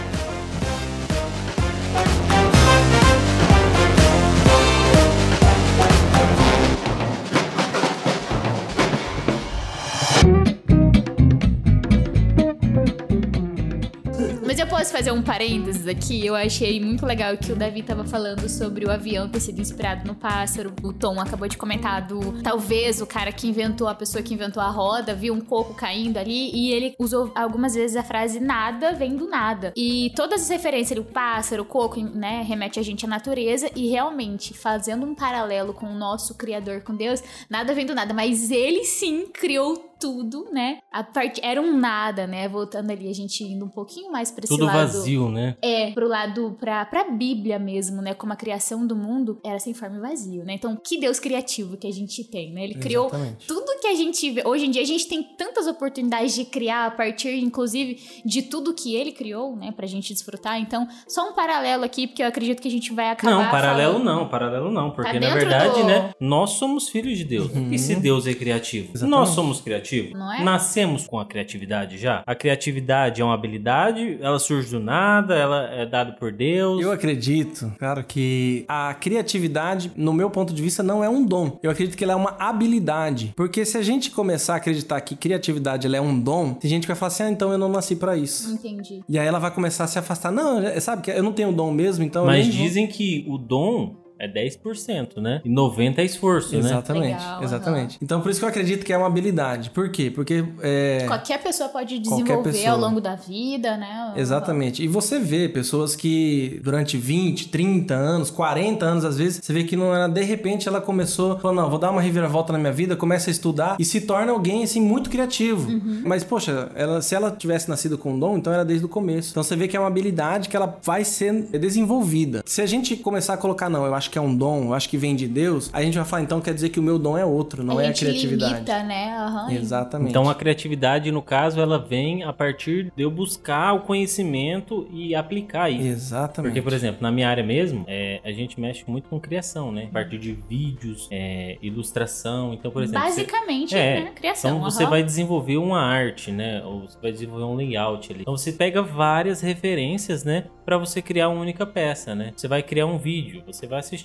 Posso 14.79 14.93
fazer 14.93 15.11
um 15.11 15.21
parênteses 15.21 15.85
aqui? 15.87 16.25
Eu 16.25 16.33
achei 16.33 16.79
muito 16.79 17.05
legal 17.05 17.35
que 17.35 17.51
o 17.51 17.55
Davi 17.55 17.83
tava 17.83 18.05
falando 18.05 18.47
sobre 18.47 18.85
o 18.85 18.89
avião 18.89 19.27
ter 19.27 19.41
sido 19.41 19.59
inspirado 19.59 20.07
no 20.07 20.15
pássaro. 20.15 20.73
O 20.81 20.93
Tom 20.93 21.19
acabou 21.19 21.49
de 21.49 21.57
comentar 21.57 22.07
do 22.07 22.41
talvez 22.41 23.01
o 23.01 23.05
cara 23.05 23.29
que 23.29 23.45
inventou, 23.45 23.89
a 23.89 23.93
pessoa 23.93 24.23
que 24.23 24.33
inventou 24.33 24.63
a 24.63 24.69
roda, 24.69 25.13
viu 25.13 25.33
um 25.33 25.41
coco 25.41 25.73
caindo 25.73 26.15
ali 26.15 26.49
e 26.53 26.71
ele 26.71 26.95
usou 26.97 27.29
algumas 27.35 27.75
vezes 27.75 27.97
a 27.97 28.03
frase 28.03 28.39
nada 28.39 28.93
vem 28.93 29.17
do 29.17 29.27
nada. 29.27 29.73
E 29.75 30.13
todas 30.15 30.43
as 30.43 30.49
referências, 30.49 30.97
o 30.97 31.03
pássaro, 31.03 31.63
o 31.63 31.65
coco, 31.65 31.99
né, 31.99 32.41
remete 32.47 32.79
a 32.79 32.83
gente 32.83 33.05
à 33.05 33.09
natureza 33.09 33.69
e 33.75 33.89
realmente 33.89 34.53
fazendo 34.53 35.05
um 35.05 35.13
paralelo 35.13 35.73
com 35.73 35.87
o 35.87 35.93
nosso 35.93 36.35
criador, 36.35 36.83
com 36.83 36.95
Deus, 36.95 37.21
nada 37.49 37.73
vem 37.73 37.85
do 37.85 37.93
nada, 37.93 38.13
mas 38.13 38.49
ele 38.49 38.85
sim 38.85 39.27
criou 39.27 39.88
tudo, 39.99 40.47
né? 40.51 40.77
A 40.91 41.03
parte 41.03 41.41
era 41.43 41.61
um 41.61 41.77
nada, 41.77 42.25
né? 42.25 42.47
Voltando 42.47 42.89
ali, 42.91 43.09
a 43.09 43.13
gente 43.13 43.43
indo 43.43 43.65
um 43.65 43.69
pouquinho 43.69 44.11
mais 44.11 44.31
pra 44.31 44.43
esse 44.45 44.53
Tudo 44.53 44.65
lado. 44.65 44.77
vazio, 44.77 45.29
né? 45.29 45.55
É, 45.61 45.91
pro 45.91 46.07
lado, 46.07 46.55
pra, 46.59 46.85
pra 46.85 47.09
Bíblia 47.11 47.59
mesmo, 47.59 48.01
né? 48.01 48.13
Como 48.13 48.31
a 48.31 48.35
criação 48.35 48.87
do 48.87 48.95
mundo 48.95 49.39
era 49.43 49.59
sem 49.59 49.73
forma 49.73 49.97
e 49.97 49.99
vazio, 49.99 50.43
né? 50.45 50.53
Então, 50.53 50.75
que 50.75 50.99
Deus 50.99 51.19
criativo 51.19 51.77
que 51.77 51.87
a 51.87 51.91
gente 51.91 52.23
tem, 52.23 52.51
né? 52.53 52.63
Ele 52.63 52.75
criou 52.75 53.07
Exatamente. 53.07 53.47
tudo 53.47 53.65
que 53.81 53.87
a 53.87 53.95
gente 53.95 54.31
vê. 54.31 54.43
Hoje 54.45 54.65
em 54.65 54.71
dia, 54.71 54.81
a 54.81 54.85
gente 54.85 55.07
tem 55.07 55.21
tantas 55.37 55.67
oportunidades 55.67 56.33
de 56.33 56.45
criar 56.45 56.85
a 56.87 56.91
partir, 56.91 57.35
inclusive, 57.43 57.99
de 58.25 58.41
tudo 58.43 58.73
que 58.73 58.95
ele 58.95 59.11
criou, 59.11 59.55
né? 59.55 59.71
Pra 59.71 59.85
gente 59.85 60.13
desfrutar. 60.13 60.59
Então, 60.59 60.87
só 61.07 61.29
um 61.29 61.33
paralelo 61.33 61.83
aqui, 61.83 62.07
porque 62.07 62.23
eu 62.23 62.27
acredito 62.27 62.61
que 62.61 62.67
a 62.67 62.71
gente 62.71 62.93
vai 62.93 63.09
acabar. 63.09 63.31
Não, 63.43 63.51
paralelo 63.51 63.93
falando- 63.93 64.05
não, 64.05 64.27
paralelo 64.29 64.71
não, 64.71 64.91
porque 64.91 65.13
na 65.13 65.19
dentro 65.19 65.35
verdade, 65.39 65.81
do- 65.81 65.87
né, 65.87 66.11
nós 66.19 66.51
somos 66.51 66.87
filhos 66.89 67.17
de 67.17 67.23
Deus. 67.25 67.51
E 67.71 67.77
se 67.77 67.95
Deus 67.95 68.25
é 68.27 68.33
criativo? 68.33 68.91
Exatamente. 68.93 69.09
Nós 69.11 69.29
somos 69.29 69.59
criativos? 69.61 69.88
Não 70.13 70.31
é? 70.33 70.43
Nascemos 70.43 71.07
com 71.07 71.19
a 71.19 71.25
criatividade 71.25 71.97
já? 71.97 72.23
A 72.25 72.35
criatividade 72.35 73.21
é 73.21 73.25
uma 73.25 73.33
habilidade, 73.33 74.17
ela 74.21 74.39
surge 74.39 74.69
do 74.71 74.79
nada, 74.79 75.35
ela 75.35 75.63
é 75.73 75.85
dada 75.85 76.11
por 76.13 76.31
Deus. 76.31 76.81
Eu 76.81 76.91
acredito, 76.91 77.71
claro, 77.77 78.03
que 78.03 78.65
a 78.67 78.93
criatividade, 78.93 79.91
no 79.95 80.13
meu 80.13 80.29
ponto 80.29 80.53
de 80.53 80.61
vista, 80.61 80.81
não 80.83 81.03
é 81.03 81.09
um 81.09 81.25
dom. 81.25 81.59
Eu 81.61 81.71
acredito 81.71 81.97
que 81.97 82.03
ela 82.03 82.13
é 82.13 82.15
uma 82.15 82.35
habilidade. 82.39 83.33
Porque 83.35 83.65
se 83.65 83.77
a 83.77 83.81
gente 83.81 84.11
começar 84.11 84.53
a 84.53 84.57
acreditar 84.57 84.99
que 85.01 85.15
criatividade 85.15 85.85
ela 85.87 85.97
é 85.97 86.01
um 86.01 86.19
dom, 86.19 86.53
tem 86.53 86.69
gente 86.69 86.81
que 86.83 86.87
vai 86.87 86.95
falar 86.95 87.07
assim: 87.07 87.23
ah, 87.23 87.29
então 87.31 87.51
eu 87.51 87.57
não 87.57 87.69
nasci 87.69 87.95
pra 87.95 88.15
isso. 88.17 88.53
Entendi. 88.53 89.01
E 89.07 89.17
aí 89.19 89.27
ela 89.27 89.39
vai 89.39 89.51
começar 89.51 89.83
a 89.83 89.87
se 89.87 89.99
afastar. 89.99 90.31
Não, 90.31 90.61
sabe 90.79 91.01
que 91.03 91.11
eu 91.11 91.23
não 91.23 91.33
tenho 91.33 91.51
dom 91.51 91.71
mesmo, 91.71 92.03
então 92.03 92.25
Mas 92.25 92.39
eu 92.45 92.49
nem 92.49 92.57
vou- 92.57 92.67
dizem 92.67 92.87
que 92.87 93.25
o 93.27 93.37
dom 93.37 93.95
é 94.19 94.27
10%, 94.27 95.17
né? 95.17 95.41
E 95.45 95.49
90% 95.49 95.97
é 95.97 96.03
esforço, 96.03 96.53
né? 96.53 96.59
Exatamente, 96.59 97.23
Legal, 97.23 97.43
exatamente. 97.43 97.97
Então 98.01 98.21
por 98.21 98.29
isso 98.29 98.39
que 98.39 98.45
eu 98.45 98.49
acredito 98.49 98.85
que 98.85 98.91
é 98.91 98.97
uma 98.97 99.07
habilidade. 99.07 99.69
Por 99.69 99.89
quê? 99.89 100.11
Porque 100.11 100.43
é, 100.61 101.05
Qualquer 101.07 101.41
pessoa 101.41 101.69
pode 101.69 101.97
desenvolver 101.99 102.51
pessoa. 102.51 102.71
ao 102.71 102.79
longo 102.79 102.99
da 102.99 103.15
vida, 103.15 103.77
né? 103.77 104.13
Exatamente. 104.15 104.83
E 104.83 104.87
você 104.87 105.19
vê 105.19 105.47
pessoas 105.47 105.95
que 105.95 106.59
durante 106.63 106.97
20, 106.97 107.47
30 107.49 107.93
anos, 107.93 108.29
40 108.29 108.85
anos 108.85 109.05
às 109.05 109.17
vezes, 109.17 109.39
você 109.43 109.53
vê 109.53 109.63
que 109.63 109.75
não 109.75 109.93
era 109.95 110.07
de 110.07 110.23
repente 110.23 110.67
ela 110.67 110.81
começou 110.81 111.39
falando, 111.39 111.57
não, 111.57 111.69
vou 111.69 111.79
dar 111.79 111.91
uma 111.91 112.01
reviravolta 112.01 112.51
na 112.51 112.59
minha 112.59 112.73
vida, 112.73 112.95
começa 112.95 113.29
a 113.29 113.31
estudar 113.31 113.77
e 113.79 113.85
se 113.85 114.01
torna 114.01 114.31
alguém 114.31 114.63
assim 114.63 114.81
muito 114.81 115.09
criativo. 115.09 115.69
Mas 116.03 116.23
poxa, 116.23 116.69
ela, 116.75 117.01
se 117.01 117.15
ela 117.15 117.31
tivesse 117.31 117.69
nascido 117.69 117.97
com 117.97 118.13
um 118.13 118.19
dom, 118.19 118.37
então 118.37 118.51
era 118.51 118.65
desde 118.65 118.85
o 118.85 118.89
começo. 118.89 119.31
Então 119.31 119.43
você 119.43 119.55
vê 119.55 119.67
que 119.67 119.77
é 119.77 119.79
uma 119.79 119.87
habilidade 119.87 120.49
que 120.49 120.55
ela 120.55 120.77
vai 120.83 121.03
ser 121.03 121.31
desenvolvida. 121.57 122.43
Se 122.45 122.61
a 122.61 122.65
gente 122.65 122.95
começar 122.97 123.33
a 123.33 123.37
colocar, 123.37 123.69
não, 123.69 123.85
eu 123.85 123.95
acho 123.95 124.08
que 124.09 124.17
é 124.17 124.21
um 124.21 124.35
dom, 124.35 124.65
eu 124.65 124.73
acho 124.73 124.89
que 124.89 124.97
vem 124.97 125.15
de 125.15 125.27
Deus, 125.27 125.69
a 125.73 125.81
gente 125.81 125.95
vai 125.97 126.05
falar, 126.05 126.23
então 126.23 126.41
quer 126.41 126.53
dizer 126.53 126.69
que 126.69 126.79
o 126.79 126.83
meu 126.83 126.97
dom 126.99 127.17
é 127.17 127.25
outro, 127.25 127.63
não 127.63 127.77
a 127.77 127.83
é 127.83 127.89
a 127.89 127.93
criatividade. 127.93 128.53
limita, 128.53 128.83
né? 128.83 129.15
Aham. 129.17 129.51
Exatamente. 129.51 130.09
Então 130.09 130.29
a 130.29 130.35
criatividade, 130.35 131.11
no 131.11 131.21
caso, 131.21 131.59
ela 131.59 131.77
vem 131.79 132.23
a 132.23 132.33
partir 132.33 132.91
de 132.95 133.03
eu 133.03 133.11
buscar 133.11 133.73
o 133.73 133.81
conhecimento 133.81 134.87
e 134.91 135.13
aplicar 135.15 135.69
isso. 135.69 135.83
Exatamente. 135.87 136.49
Porque, 136.51 136.61
por 136.61 136.73
exemplo, 136.73 136.97
na 137.01 137.11
minha 137.11 137.29
área 137.29 137.43
mesmo, 137.43 137.83
é, 137.87 138.19
a 138.23 138.31
gente 138.31 138.59
mexe 138.59 138.83
muito 138.87 139.09
com 139.09 139.19
criação, 139.19 139.71
né? 139.71 139.85
A 139.89 139.93
partir 139.93 140.17
de 140.17 140.33
vídeos, 140.49 141.07
é, 141.11 141.57
ilustração. 141.61 142.53
Então, 142.53 142.71
por 142.71 142.83
exemplo. 142.83 143.01
você- 143.07 143.09
Basicamente, 143.23 143.75
É, 143.75 144.01
né? 144.01 144.11
Criação. 144.15 144.51
Então 144.57 144.63
você 144.69 144.85
vai 144.85 145.03
desenvolver 145.03 145.57
uma 145.57 145.81
arte, 145.81 146.31
né? 146.31 146.63
Ou 146.65 146.81
você 146.81 146.97
vai 147.01 147.11
desenvolver 147.11 147.43
um 147.45 147.55
layout 147.55 148.11
ali. 148.11 148.21
Então 148.21 148.35
você 148.35 148.51
pega 148.51 148.81
várias 148.81 149.41
referências, 149.41 150.23
né? 150.23 150.45
Pra 150.65 150.77
você 150.77 151.01
criar 151.01 151.29
uma 151.29 151.41
única 151.41 151.65
peça, 151.65 152.13
né? 152.15 152.31
Você 152.35 152.47
vai 152.47 152.61
criar 152.61 152.85
um 152.85 152.97
vídeo, 152.97 153.41
você 153.45 153.65
vai 153.67 153.79
assistir 153.79 153.98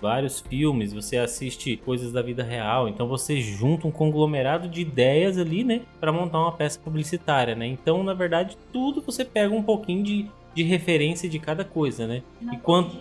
vários 0.00 0.40
filmes, 0.40 0.92
você 0.92 1.16
assiste 1.16 1.76
coisas 1.76 2.12
da 2.12 2.22
vida 2.22 2.42
real. 2.42 2.88
Então 2.88 3.06
você 3.06 3.40
junta 3.40 3.86
um 3.86 3.90
conglomerado 3.90 4.68
de 4.68 4.80
ideias 4.80 5.38
ali, 5.38 5.64
né? 5.64 5.82
Pra 6.00 6.12
montar 6.12 6.40
uma 6.40 6.52
peça 6.52 6.78
publicitária, 6.78 7.54
né? 7.54 7.66
Então, 7.66 8.02
na 8.02 8.14
verdade, 8.14 8.56
tudo 8.72 9.00
você 9.00 9.24
pega 9.24 9.54
um 9.54 9.62
pouquinho 9.62 10.02
de, 10.02 10.30
de 10.54 10.62
referência 10.62 11.28
de 11.28 11.38
cada 11.38 11.64
coisa, 11.64 12.06
né? 12.06 12.22
E 12.52 12.56
quanto 12.56 12.96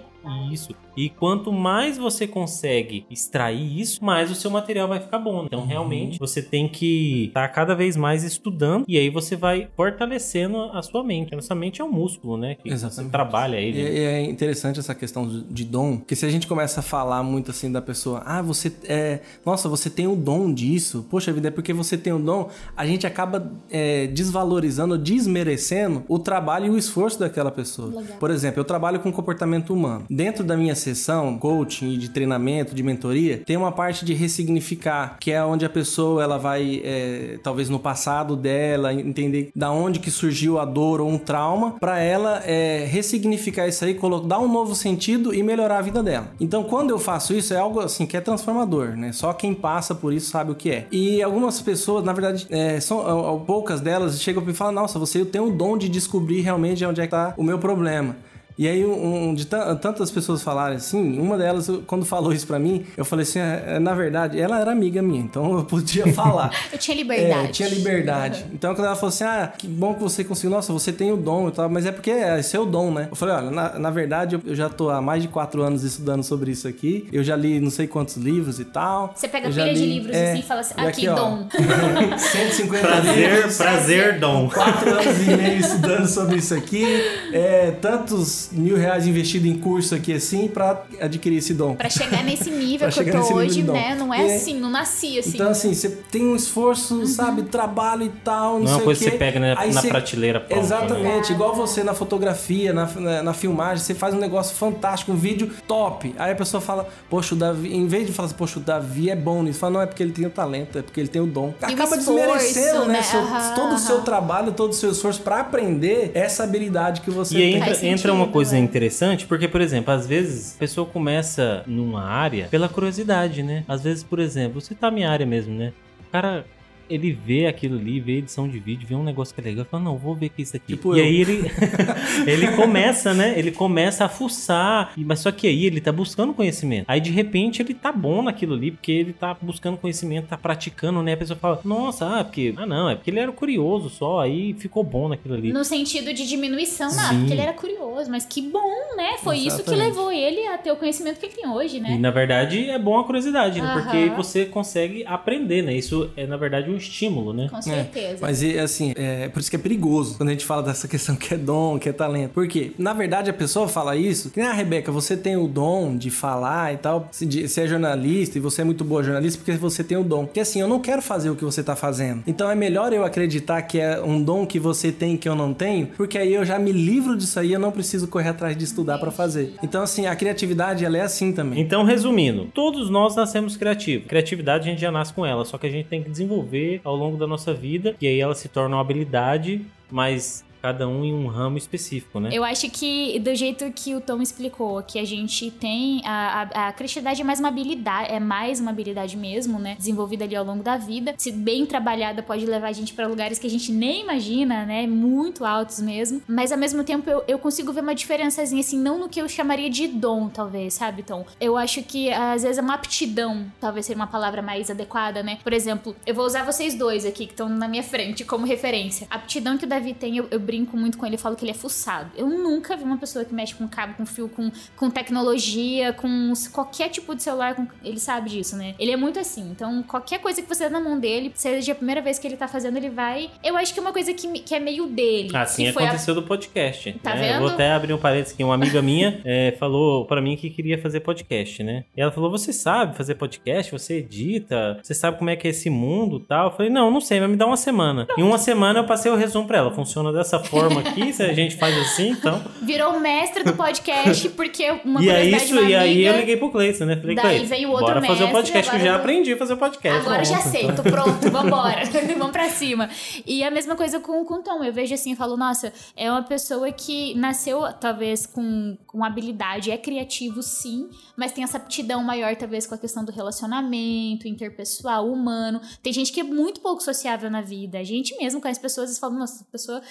isso. 0.52 0.76
E 0.98 1.10
quanto 1.10 1.52
mais 1.52 1.98
você 1.98 2.28
consegue 2.28 3.06
extrair 3.10 3.80
isso, 3.80 4.04
mais 4.04 4.32
o 4.32 4.36
seu 4.36 4.50
material 4.52 4.88
vai 4.88 5.00
ficar 5.00 5.20
bom. 5.20 5.46
Então, 5.46 5.66
realmente, 5.66 6.20
você 6.20 6.42
tem 6.42 6.68
que 6.68 7.26
estar 7.28 7.48
cada 7.50 7.76
vez 7.76 7.96
mais 7.96 8.24
estudando 8.24 8.86
e 8.88 8.98
aí 8.98 9.10
você 9.10 9.36
vai 9.36 9.70
fortalecendo 9.76 10.58
a 10.74 10.82
sua 10.82 11.04
mente. 11.04 11.36
A 11.36 11.42
sua 11.42 11.56
mente 11.56 11.82
é 11.82 11.86
um 11.86 11.92
músculo, 11.92 12.38
né? 12.38 12.56
Que 12.56 12.70
você 12.70 12.86
Exatamente. 12.86 13.12
trabalha 13.12 13.58
ele. 13.58 13.80
E, 13.80 13.84
e 13.84 14.00
é 14.00 14.22
interessante 14.24 14.80
essa 14.80 14.96
questão 14.96 15.28
de 15.28 15.58
de 15.58 15.66
dom, 15.66 15.98
porque 15.98 16.16
se 16.16 16.26
a 16.26 16.30
gente 16.30 16.48
começa 16.48 16.80
a 16.80 16.84
falar 16.84 17.24
muito 17.24 17.52
assim 17.52 17.72
da 17.72 17.82
pessoa, 17.82 18.22
ah, 18.26 18.42
você 18.42 18.72
é. 18.86 19.20
Nossa, 19.46 19.68
você 19.68 19.90
tem 19.90 20.08
o 20.08 20.16
dom 20.16 20.54
disso. 20.54 21.06
Poxa 21.10 21.32
vida, 21.32 21.48
é 21.48 21.52
porque 21.52 21.74
você 21.74 21.98
tem 21.98 22.14
o 22.14 22.20
dom, 22.20 22.50
a 22.76 22.86
gente 22.86 23.06
acaba 23.08 23.52
é, 23.70 24.08
desvalorizando, 24.08 24.98
desmerecendo 24.98 26.04
o 26.08 26.20
trabalho 26.20 26.68
e 26.68 26.70
o 26.70 26.78
esforço 26.78 27.20
daquela 27.20 27.52
pessoa. 27.52 27.88
Legal. 27.88 28.18
Por 28.20 28.32
exemplo, 28.32 28.60
eu 28.60 28.66
trabalho 28.66 29.00
com 29.00 29.12
comportamento 29.12 29.74
humano. 29.74 30.06
Dentro 30.10 30.44
da 30.44 30.56
minha 30.56 30.76
sessão, 30.88 31.38
coaching 31.38 31.97
de 31.97 32.10
treinamento, 32.10 32.73
de 32.73 32.84
mentoria, 32.84 33.41
tem 33.45 33.58
uma 33.58 33.71
parte 33.71 34.06
de 34.06 34.13
ressignificar, 34.13 35.17
que 35.19 35.32
é 35.32 35.43
onde 35.43 35.65
a 35.65 35.69
pessoa 35.69 36.23
ela 36.23 36.38
vai, 36.38 36.82
é, 36.84 37.39
talvez 37.43 37.69
no 37.69 37.80
passado 37.80 38.36
dela, 38.36 38.93
entender 38.93 39.52
da 39.56 39.71
onde 39.71 40.00
que 40.00 40.12
surgiu 40.12 40.60
a 40.60 40.65
dor 40.65 41.02
ou 41.02 41.10
um 41.10 41.17
trauma, 41.17 41.71
para 41.80 42.00
ela 42.00 42.41
é, 42.45 42.86
ressignificar 42.86 43.67
isso 43.67 43.84
aí, 43.84 43.97
dar 44.26 44.39
um 44.39 44.52
novo 44.52 44.76
sentido 44.76 45.34
e 45.34 45.43
melhorar 45.43 45.80
a 45.80 45.82
vida 45.82 46.02
dela. 46.02 46.28
Então, 46.39 46.63
quando 46.63 46.91
eu 46.91 47.00
faço 47.00 47.34
isso, 47.34 47.54
é 47.54 47.58
algo 47.58 47.80
assim 47.80 48.06
que 48.06 48.15
é 48.15 48.21
transformador, 48.21 48.95
né? 48.95 49.12
Só 49.12 49.34
quem 49.34 49.54
passa 49.54 49.93
por 49.93 50.13
isso 50.13 50.30
sabe 50.30 50.52
o 50.52 50.56
que 50.56 50.71
é. 50.71 50.88
E 50.91 51.21
algumas 51.21 51.62
pessoas, 51.62 52.04
na 52.04 52.13
verdade, 52.13 52.47
é, 52.50 52.80
são 52.80 52.97
ó, 52.97 53.34
ó, 53.34 53.39
poucas 53.39 53.82
delas 53.82 54.21
chegam 54.21 54.43
e 54.47 54.54
falam: 54.54 54.73
Nossa, 54.73 55.00
você 55.00 55.26
tem 55.26 55.41
o 55.41 55.52
dom 55.52 55.78
de 55.78 55.89
descobrir 55.89 56.41
realmente 56.41 56.86
onde 56.86 57.02
é 57.02 57.06
que 57.06 57.12
tá 57.12 57.34
o 57.38 57.43
meu 57.43 57.60
problema. 57.60 58.15
E 58.58 58.67
aí, 58.67 58.84
um, 58.86 59.34
de 59.36 59.46
tan- 59.46 59.76
tantas 59.76 60.10
pessoas 60.10 60.41
falarem 60.41 60.78
assim, 60.78 61.20
uma 61.20 61.38
delas, 61.38 61.67
eu- 61.67 61.84
quando 61.86 62.06
falou 62.06 62.34
isso 62.34 62.48
pra 62.48 62.58
mim, 62.58 62.86
eu 62.98 63.06
falei 63.06 63.24
assim: 63.24 63.39
é, 63.39 63.63
é, 63.76 63.80
na 63.80 63.93
verdade, 63.93 64.39
ela 64.39 64.60
era 64.60 64.72
amiga 64.72 65.02
minha, 65.02 65.22
então 65.22 65.58
eu 65.60 65.63
podia 65.63 66.08
falar. 66.13 66.52
Eu 66.72 66.78
tinha 66.80 66.98
liberdade. 66.98 67.48
É, 67.48 67.52
tinha 67.52 67.70
liberdade. 67.70 68.46
Então, 68.52 68.74
quando 68.74 68.86
ela 68.88 68.96
falou 68.96 69.10
assim, 69.10 69.24
ah, 69.26 69.52
que 69.56 69.67
bom 69.67 69.93
que 69.93 70.02
você 70.02 70.24
conseguiu, 70.24 70.50
nossa, 70.50 70.74
você 70.74 70.91
tem 70.91 71.12
o 71.12 71.17
dom 71.17 71.50
e 71.50 71.52
tal, 71.52 71.70
mas 71.70 71.86
é 71.86 71.91
porque 71.91 72.10
é 72.12 72.41
seu 72.41 72.65
dom, 72.65 72.91
né? 72.91 73.08
Eu 73.12 73.15
falei, 73.15 73.36
olha, 73.36 73.52
na, 73.52 73.78
na 73.78 73.89
verdade, 73.91 74.36
eu, 74.36 74.41
eu 74.46 74.56
já 74.56 74.70
tô 74.70 74.89
há 74.89 75.02
mais 75.02 75.22
de 75.22 75.28
quatro 75.28 75.62
anos 75.62 75.84
estudando 75.84 76.24
sobre 76.24 76.52
isso 76.52 76.67
aqui, 76.67 77.08
eu 77.12 77.24
já 77.24 77.36
li 77.36 77.60
não 77.60 77.70
sei 77.70 77.86
quantos 77.88 78.17
livros 78.17 78.60
e 78.60 78.65
tal. 78.65 79.13
Você 79.15 79.28
pega 79.28 79.48
Eu 79.48 79.52
pilha 79.54 79.74
de 79.74 79.80
li- 79.82 79.93
livros 80.00 80.15
é, 80.15 80.32
assim 80.32 80.39
e 80.39 80.43
fala 80.43 80.62
assim, 80.62 80.74
e 80.78 80.88
aqui, 80.88 81.08
ó, 81.08 81.13
dom. 81.15 81.48
150 82.17 82.88
Prazer, 82.88 83.15
livros. 83.34 83.58
prazer, 83.58 84.20
dom. 84.20 84.50
Quatro 84.50 84.89
anos 84.91 85.22
e 85.22 85.36
meio 85.38 85.60
estudando 85.60 86.08
sobre 86.08 86.38
isso 86.38 86.54
aqui, 86.56 86.84
é, 87.32 87.72
tantos 87.82 88.47
mil 88.52 88.76
reais 88.78 89.06
investidos 89.08 89.48
em 89.50 89.58
curso 89.58 89.96
aqui 89.96 90.14
assim 90.14 90.48
pra 90.48 90.84
adquirir 91.02 91.38
esse 91.38 91.54
dom. 91.54 91.76
Pra 91.76 91.90
chegar 91.90 92.24
nesse 92.24 92.50
nível 92.52 92.80
que 92.80 92.86
eu 92.86 92.92
chegar 92.92 93.12
tô 93.14 93.18
nesse 93.20 93.30
nível 93.34 93.46
hoje, 93.48 93.56
de 93.56 93.64
dom. 93.64 93.74
né? 93.74 93.96
Não 93.98 94.14
é 94.14 94.28
É. 94.28 94.36
assim, 94.36 94.60
não 94.60 94.70
nasci 94.70 95.20
assim. 95.20 95.32
Então, 95.36 95.50
assim, 95.50 95.74
você 95.74 95.90
tem 95.90 96.26
um 96.26 96.36
esforço, 96.36 97.06
sabe, 97.08 97.44
trabalho 97.44 98.04
e 98.04 98.10
tal, 98.24 98.54
não, 98.56 98.60
Não 98.60 98.66
é 98.66 98.68
sei 98.68 98.76
uma 98.76 98.84
coisa 98.84 99.04
que 99.04 99.10
você 99.12 99.18
pega 99.18 99.40
na, 99.40 99.60
Aí 99.60 99.74
na 99.74 99.82
você- 99.82 99.88
prateleira 99.88 100.40
pronta, 100.40 100.56
né? 100.56 100.62
Exatamente, 100.66 101.32
igual 101.32 101.56
você 101.56 101.84
na 101.84 101.94
fotografia, 101.94 102.74
na, 102.74 102.86
na, 102.86 103.24
na 103.24 103.34
filmagem, 103.34 103.84
você 103.84 103.94
faz 103.94 104.14
um 104.14 104.20
negócio 104.20 104.56
fantástico, 104.56 105.12
um 105.12 105.16
vídeo 105.16 105.50
top. 105.68 106.14
Aí 106.18 106.32
a 106.32 106.36
pessoa 106.36 106.62
fala, 106.62 106.88
poxa, 107.10 107.36
o 107.36 107.38
Davi, 107.38 107.74
em 107.76 107.88
vez 107.88 108.08
de 108.08 108.14
falar 108.14 108.28
assim, 108.28 108.36
poxa, 108.36 108.60
o 108.60 108.62
Davi 108.62 109.10
é 109.10 109.16
bom 109.16 109.44
nisso, 109.44 109.60
fala, 109.60 109.74
não, 109.74 109.82
é 109.82 109.86
porque 109.86 110.02
ele 110.04 110.12
tem 110.12 110.26
o 110.26 110.30
talento, 110.30 110.78
é 110.78 110.82
porque 110.82 111.00
ele 111.00 111.10
tem 111.10 111.22
o 111.22 111.28
dom. 111.28 111.54
E 111.62 111.64
o 111.64 111.74
Acaba 111.74 111.96
esforço, 111.98 112.06
desmerecendo, 112.14 112.86
né? 112.86 112.94
né? 112.94 113.02
seu- 113.04 113.20
Aham, 113.20 113.56
todo 113.56 113.76
o 113.76 113.78
seu 113.80 113.96
aham. 113.96 114.04
trabalho, 114.06 114.52
todo 114.52 114.72
o 114.72 114.74
seu 114.74 114.92
esforço 114.92 115.22
pra 115.22 115.40
aprender 115.42 116.12
essa 116.14 116.44
habilidade 116.44 117.02
que 117.02 117.12
você 117.12 117.36
E 117.36 117.38
tem. 117.38 117.54
entra, 117.56 117.66
Faz 117.68 117.84
entra 117.84 118.14
uma 118.14 118.20
sentido, 118.26 118.34
coisa 118.38 118.56
é. 118.56 118.60
interessante, 118.60 119.26
porque, 119.26 119.47
por 119.47 119.62
exemplo, 119.62 119.93
às 119.93 120.06
vezes 120.06 120.56
a 120.56 120.60
pessoa 120.60 120.86
começa 120.88 121.63
numa 121.65 122.04
área 122.04 122.47
pela 122.50 122.69
curiosidade, 122.69 123.41
né? 123.41 123.63
Às 123.67 123.84
vezes, 123.84 124.04
por 124.04 124.19
exemplo, 124.19 124.62
você 124.62 124.76
tá 124.76 124.88
na 124.88 124.91
minha 124.91 125.10
área 125.10 125.26
mesmo, 125.26 125.54
né? 125.54 125.73
O 126.08 126.12
cara 126.12 126.45
ele 126.89 127.12
vê 127.12 127.45
aquilo 127.47 127.78
ali, 127.78 128.00
vê 128.00 128.13
edição 128.17 128.47
de 128.47 128.60
vídeo, 128.60 128.88
vê 128.88 128.95
um 128.95 129.04
negócio 129.04 129.34
que 129.34 129.41
é 129.41 129.43
legal, 129.43 129.65
fala, 129.65 129.84
não, 129.84 129.97
vou 129.97 130.15
ver 130.15 130.30
que 130.30 130.41
é 130.41 130.43
isso 130.43 130.56
aqui. 130.56 130.67
Tipo 130.76 130.95
e 130.95 131.00
eu. 131.00 131.06
aí 131.06 131.21
ele, 131.21 131.52
ele 132.28 132.47
começa, 132.56 133.13
né? 133.13 133.34
Ele 133.38 133.52
começa 133.52 134.06
a 134.06 134.10
fuçar, 134.10 134.91
e- 134.97 135.04
mas 135.04 135.19
só 135.19 135.32
que 135.32 135.47
aí 135.47 135.65
ele 135.65 135.82
tá 135.82 135.91
buscando 135.91 136.34
conhecimento. 136.34 136.86
Aí 136.88 137.00
de 137.00 137.12
repente 137.12 137.62
ele 137.62 137.73
tá 137.73 137.91
bom 137.91 138.21
naquilo 138.21 138.54
ali, 138.56 138.71
porque 138.71 138.91
ele 138.91 139.13
tá 139.13 139.36
buscando 139.41 139.78
conhecimento, 139.78 140.28
tá 140.28 140.38
praticando, 140.38 141.02
né? 141.04 141.13
A 141.13 141.17
pessoa 141.17 141.38
fala, 141.38 141.60
nossa, 141.63 142.19
ah, 142.19 142.23
porque. 142.23 142.54
Ah, 142.58 142.65
não, 142.65 142.89
é 142.89 142.95
porque 142.95 143.10
ele 143.10 143.19
era 143.19 143.32
curioso 143.32 143.89
só, 143.89 144.19
aí 144.19 144.54
ficou 144.54 144.84
bom 144.84 145.08
naquilo 145.10 145.34
ali. 145.36 145.52
No 145.54 145.63
sentido 145.63 146.13
de 146.13 146.28
diminuição, 146.28 146.88
não, 146.89 147.10
Sim. 147.10 147.19
porque 147.19 147.34
ele 147.34 147.41
era 147.41 147.54
curioso, 147.54 148.10
mas 148.10 148.26
que 148.26 148.41
bom, 148.41 148.95
né? 148.95 149.17
Foi 149.23 149.38
isso 149.38 149.58
que 149.63 149.69
Exatamente. 149.69 149.88
levou 149.89 150.12
ele 150.12 150.47
a 150.47 150.58
ter 150.58 150.71
o 150.71 150.76
conhecimento 150.76 151.19
que 151.19 151.26
ele 151.28 151.34
tem 151.36 151.50
hoje, 151.50 151.78
E 151.78 151.80
né? 151.80 151.97
na 151.97 152.12
verdade 152.12 152.69
é 152.69 152.78
bom 152.80 152.97
a 153.00 153.04
curiosidade, 153.04 153.62
né? 153.62 153.73
Porque 153.73 154.10
você 154.15 154.45
consegue 154.45 155.04
aprender, 155.06 155.62
né? 155.62 155.73
Isso 155.76 156.10
é 156.15 156.26
na 156.26 156.38
verdade 156.38 156.69
um 156.78 156.80
estímulo, 156.80 157.34
né? 157.34 157.48
Com 157.50 157.62
certeza. 157.62 158.18
Mas 158.22 158.42
e, 158.42 158.58
assim, 158.58 158.94
é 158.96 159.28
por 159.28 159.40
isso 159.40 159.50
que 159.50 159.56
é 159.56 159.60
perigoso 159.60 160.16
quando 160.18 160.30
a 160.30 160.32
gente 160.32 160.46
fala 160.46 160.63
dessa 160.63 160.88
questão 160.88 161.16
que 161.16 161.34
é 161.34 161.38
dom, 161.38 161.80
que 161.80 161.90
é 161.90 161.94
talento. 161.94 162.32
Por 162.32 162.48
quê? 162.48 162.72
Na 162.78 162.94
verdade, 162.94 163.30
a 163.30 163.34
pessoa 163.34 163.68
fala 163.68 163.96
isso, 163.96 164.30
que 164.30 164.40
nem 164.40 164.50
a 164.50 164.54
Rebeca, 164.54 164.92
você 164.92 165.18
tem 165.18 165.36
o 165.36 165.48
dom 165.48 165.98
de 165.98 166.10
falar 166.10 166.74
e 166.74 166.78
tal. 166.78 167.10
Você 167.12 167.62
é 167.62 167.68
jornalista 167.68 168.38
e 168.38 168.42
você 168.42 168.62
é 168.62 168.63
muito 168.63 168.84
boa 168.84 169.04
jornalista 169.04 169.40
porque 169.44 169.58
você 169.58 169.84
tem 169.84 169.98
o 169.98 170.04
dom. 170.04 170.26
Porque 170.26 170.40
assim, 170.40 170.62
eu 170.62 170.68
não 170.68 170.80
quero 170.80 171.02
fazer 171.02 171.30
o 171.30 171.36
que 171.36 171.44
você 171.44 171.63
tá 171.63 171.76
fazendo. 171.76 172.24
Então 172.28 172.50
é 172.50 172.56
melhor 172.56 172.94
eu 172.94 173.04
acreditar 173.04 173.62
que 173.63 173.80
é 173.80 174.02
um 174.02 174.22
dom 174.22 174.46
que 174.46 174.60
você 174.60 174.92
tem 174.92 175.18
que 175.18 175.28
eu 175.28 175.36
não 175.36 175.54
tenho, 175.54 175.88
porque 175.98 176.18
aí 176.18 176.34
eu 176.34 176.46
já 176.46 176.60
me 176.60 176.72
livro 176.72 177.16
disso 177.16 177.40
aí, 177.40 177.54
eu 177.54 177.60
não 177.60 177.72
preciso 177.72 178.08
correr 178.08 178.30
atrás 178.30 178.56
de 178.56 178.63
estudar 178.63 178.98
pra 178.98 179.12
fazer. 179.12 179.54
Então 179.63 179.82
assim, 179.82 180.06
a 180.06 180.16
criatividade 180.16 180.86
ela 180.86 180.98
é 180.98 181.02
assim 181.02 181.32
também. 181.32 181.60
Então, 181.60 181.84
resumindo, 181.84 182.46
todos 182.54 182.90
nós 182.90 183.16
nascemos 183.16 183.58
criativos. 183.58 184.08
Criatividade 184.08 184.68
a 184.68 184.72
gente 184.72 184.82
já 184.82 184.92
nasce 184.92 185.13
com 185.13 185.26
ela, 185.26 185.46
só 185.46 185.58
que 185.58 185.68
a 185.68 185.70
gente 185.70 185.88
tem 185.88 186.04
que 186.04 186.10
desenvolver 186.10 186.67
ao 186.84 186.96
longo 186.96 187.18
da 187.18 187.28
nossa 187.28 187.54
vida, 187.54 187.96
e 188.02 188.08
aí 188.08 188.20
ela 188.20 188.36
se 188.36 188.48
torna 188.48 188.76
uma 188.76 188.82
habilidade, 188.82 189.66
mas 189.90 190.44
cada 190.62 190.88
um 190.88 191.04
em 191.04 191.13
um 191.13 191.28
ramo 191.28 191.58
específico, 191.58 192.20
né? 192.20 192.30
Eu 192.32 192.43
acho 192.43 192.70
que, 192.70 193.20
do 193.20 193.34
jeito 193.36 193.72
que 193.72 193.96
o 193.96 194.02
Tom 194.02 194.22
explicou, 194.22 194.82
que 194.84 195.00
a 195.00 195.06
gente 195.06 195.52
tem. 195.52 196.02
A, 196.06 196.50
a, 196.54 196.67
a 196.67 196.74
criatividade 196.74 197.22
é 197.22 197.24
mais 197.24 197.39
uma 197.39 197.50
habilidade, 197.50 198.12
é 198.12 198.20
mais 198.20 198.60
uma 198.60 198.72
habilidade 198.72 199.15
mesmo, 199.17 199.60
né? 199.60 199.76
Desenvolvida 199.78 200.26
ali 200.26 200.36
ao 200.36 200.46
longo 200.46 200.63
da 200.63 200.78
vida. 200.78 201.13
Se 201.17 201.32
bem 201.32 201.65
trabalhada, 201.65 202.24
pode 202.24 202.46
levar 202.46 202.67
a 202.67 202.74
gente 202.74 202.93
pra 202.93 203.08
lugares 203.08 203.39
que 203.39 203.48
a 203.48 203.50
gente 203.50 203.72
nem 203.72 204.02
imagina, 204.02 204.65
né? 204.65 204.88
Muito 204.88 205.46
altos 205.46 205.80
mesmo. 205.80 206.22
Mas 206.28 206.52
ao 206.52 206.58
mesmo 206.58 206.84
tempo 206.84 207.10
eu, 207.10 207.24
eu 207.28 207.39
consigo 207.39 207.72
ver 207.72 207.82
uma 207.82 207.96
diferençazinha, 207.96 208.62
assim, 208.62 208.80
não 208.80 209.00
no 209.00 209.10
que 209.10 209.22
eu 209.22 209.28
chamaria 209.28 209.70
de 209.70 209.88
dom, 209.88 210.30
talvez, 210.30 210.74
sabe, 210.74 211.04
Tom? 211.04 211.26
Eu 211.39 211.58
acho 211.58 211.84
que 211.84 212.10
às 212.12 212.43
vezes 212.43 212.58
é 212.58 212.62
uma 212.62 212.74
aptidão, 212.76 213.46
talvez 213.60 213.86
seja 213.86 213.98
uma 213.98 214.08
palavra 214.08 214.41
mais 214.41 214.70
adequada, 214.70 215.24
né? 215.24 215.39
Por 215.43 215.54
exemplo, 215.54 215.96
eu 216.06 216.13
vou 216.13 216.26
usar 216.26 216.43
vocês 216.43 216.76
dois 216.76 217.06
aqui 217.06 217.26
que 217.26 217.34
estão 217.34 217.50
na 217.50 217.67
minha 217.67 217.84
frente 217.84 218.24
como 218.24 218.46
referência. 218.46 219.08
A 219.10 219.15
aptidão 219.15 219.58
que 219.58 219.65
o 219.65 219.67
Davi 219.67 219.93
tem, 219.93 220.17
eu, 220.17 220.28
eu 220.32 220.39
brinco 220.48 220.76
muito 220.78 220.98
com 220.98 221.06
ele, 221.06 221.16
eu 221.16 221.20
falo 221.20 221.36
que 221.36 221.44
ele 221.44 221.52
é 221.52 221.54
fuçado. 221.54 222.10
Eu 222.16 222.28
nunca 222.28 222.76
vi 222.78 222.84
uma 222.84 222.98
pessoa 222.98 223.24
que 223.26 223.34
mexe 223.34 223.54
com 223.54 223.68
cabo, 223.68 223.94
com 223.96 224.06
fio, 224.06 224.30
com, 224.30 224.50
com 224.78 224.90
tecnologia, 224.90 225.92
com 225.94 226.32
qualquer 226.54 226.90
tipo 226.90 227.14
de 227.14 227.22
celular, 227.24 227.54
com- 227.56 227.68
ele 227.84 228.00
sabe 228.00 228.30
disso, 228.30 228.56
né? 228.56 228.74
Ele 228.80 228.92
é 228.92 228.98
muito 228.98 229.20
assim. 229.20 229.50
Então, 229.52 229.84
qualquer 229.84 230.20
coisa 230.20 230.42
que 230.42 230.48
você 230.48 230.64
dá 230.70 230.70
na 230.70 230.80
mão 230.80 231.00
dele, 231.00 231.32
seja 231.36 231.74
a 231.74 231.76
primeira 231.76 232.02
vez 232.02 232.18
que 232.18 232.26
ele 232.28 232.38
tá 232.38 232.48
fazendo, 232.48 232.78
ele 232.78 232.90
vai. 232.90 233.30
Eu 233.44 233.58
acho 233.58 233.74
que 233.74 233.80
é 233.80 233.82
uma 233.82 233.92
coisa 233.94 234.14
que, 234.14 234.28
que 234.40 234.56
é 234.56 234.60
meio 234.60 234.88
dele. 234.88 235.36
Assim 235.36 235.66
que 235.66 235.74
foi 235.74 235.84
a- 235.84 235.88
aconteceu 235.88 236.16
do 236.16 236.24
podcast. 236.24 236.94
Tá 237.04 237.14
né? 237.14 237.30
Eu 237.30 237.34
vendo? 237.34 237.42
vou 237.42 237.50
até 237.50 237.72
abrir 237.74 237.94
um 237.94 237.98
parênteses 237.98 238.34
aqui. 238.34 238.44
Uma 238.44 238.56
amiga 238.56 238.82
minha 238.82 239.22
eh, 239.26 239.56
falou 239.60 240.06
pra 240.06 240.22
mim 240.22 240.36
que 240.38 240.50
queria 240.50 240.78
fazer 240.82 241.02
podcast, 241.02 241.64
né? 241.64 241.84
E 241.96 242.02
ela 242.02 242.12
falou: 242.12 242.32
Você 242.32 242.54
sabe 242.54 242.96
fazer 242.96 243.16
podcast? 243.16 243.72
Você 243.72 243.96
edita? 243.98 244.80
Você 244.82 244.94
sabe 244.94 245.18
como 245.18 245.30
é 245.30 245.36
que 245.36 245.48
é 245.48 245.52
esse 245.52 245.70
mundo 245.70 246.20
tal? 246.20 246.48
Eu 246.48 246.52
falei: 246.52 246.72
Não, 246.72 246.90
não 246.92 247.02
sei, 247.02 247.20
mas 247.20 247.30
me 247.30 247.36
dá 247.36 247.46
uma 247.46 247.58
semana. 247.58 248.08
Em 248.18 248.24
uma 248.24 248.38
semana 248.38 248.80
eu 248.80 248.86
passei 248.86 249.12
o 249.12 249.16
resumo 249.16 249.48
pra 249.48 249.58
ela. 249.58 249.72
Funciona 249.72 250.12
dessa 250.14 250.37
forma 250.43 250.82
aqui, 250.82 251.12
se 251.13 251.23
a 251.23 251.34
gente 251.34 251.56
faz 251.58 251.78
assim, 251.78 252.10
então. 252.10 252.43
Virou 252.62 253.00
mestre 253.00 253.43
do 253.43 253.54
podcast, 253.54 254.30
porque 254.30 254.69
uma 254.84 255.04
e 255.04 255.10
aí, 255.10 255.32
curiosidade 255.32 255.45
isso, 255.45 255.65
de 255.65 255.71
e 255.71 255.76
aí 255.76 256.06
eu 256.06 256.17
liguei 256.17 256.38
pro 256.38 256.50
Cleiton, 256.52 256.86
né? 256.86 256.95
Falei, 256.97 257.15
Daí 257.15 257.26
Cleiton, 257.26 257.45
veio 257.47 257.69
outro 257.69 257.86
bora 257.86 258.02
fazer 258.02 258.12
o 258.12 258.28
mestre, 258.28 258.32
podcast, 258.34 258.69
que 258.71 258.76
eu 258.78 258.82
já 258.82 258.88
eu- 258.88 258.95
aprendi 258.95 259.34
a 259.34 259.38
fazer 259.38 259.54
o 259.54 259.58
podcast. 259.58 260.00
Agora 260.00 260.21
eu 260.21 260.26
já 260.26 260.41
sei, 260.41 260.71
tô 260.71 260.84
pronto, 260.84 261.30
vambora. 261.32 261.82
Vamos 262.17 262.32
pra 262.32 262.50
cima. 262.50 262.89
E 263.26 263.43
a 263.43 263.52
mesma 263.52 263.76
coisa 263.76 264.00
com, 264.00 264.23
com 264.26 264.36
o 264.36 264.43
Tom. 264.43 264.63
Eu 264.63 264.73
vejo 264.73 264.93
assim 264.93 265.12
e 265.12 265.15
falo, 265.15 265.38
nossa, 265.38 265.71
é 265.95 266.10
uma 266.12 266.23
pessoa 266.23 266.71
que 266.71 267.13
nasceu, 267.15 267.62
talvez, 267.80 268.26
com, 268.26 268.78
com 268.88 269.04
habilidade, 269.04 269.71
é 269.71 269.78
criativo, 269.78 270.41
sim, 270.41 270.89
mas 271.15 271.32
tem 271.32 271.43
essa 271.43 271.58
aptidão 271.58 272.04
maior, 272.04 272.36
talvez, 272.36 272.65
com 272.65 272.76
a 272.76 272.78
questão 272.78 273.04
do 273.06 273.12
relacionamento, 273.12 274.28
interpessoal, 274.28 275.08
humano. 275.12 275.62
Tem 275.82 275.91
gente 275.93 276.12
que 276.12 276.19
é 276.19 276.23
muito 276.23 276.60
pouco 276.62 276.82
sociável 276.82 277.30
na 277.30 277.41
vida. 277.41 277.80
A 277.80 277.84
gente 277.84 278.15
mesmo 278.17 278.41
conhece 278.41 278.60
pessoas 278.60 278.95
e 278.95 279.00
fala, 279.00 279.13
nossa, 279.13 279.36
essa 279.36 279.45
pessoa, 279.52 279.82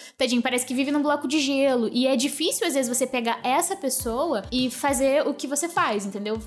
parece 0.40 0.66
que 0.66 0.74
vive 0.74 0.90
num 0.90 1.02
bloco 1.02 1.26
de 1.26 1.40
gelo. 1.40 1.88
E 1.92 2.06
é 2.06 2.16
difícil, 2.16 2.66
às 2.66 2.74
vezes, 2.74 2.88
você 2.88 3.06
pegar 3.06 3.40
essa 3.42 3.76
pessoa 3.76 4.42
e 4.50 4.70
fazer 4.70 5.26
o 5.26 5.34
que 5.34 5.46
você 5.46 5.68
faz, 5.68 6.06
entendeu? 6.06 6.38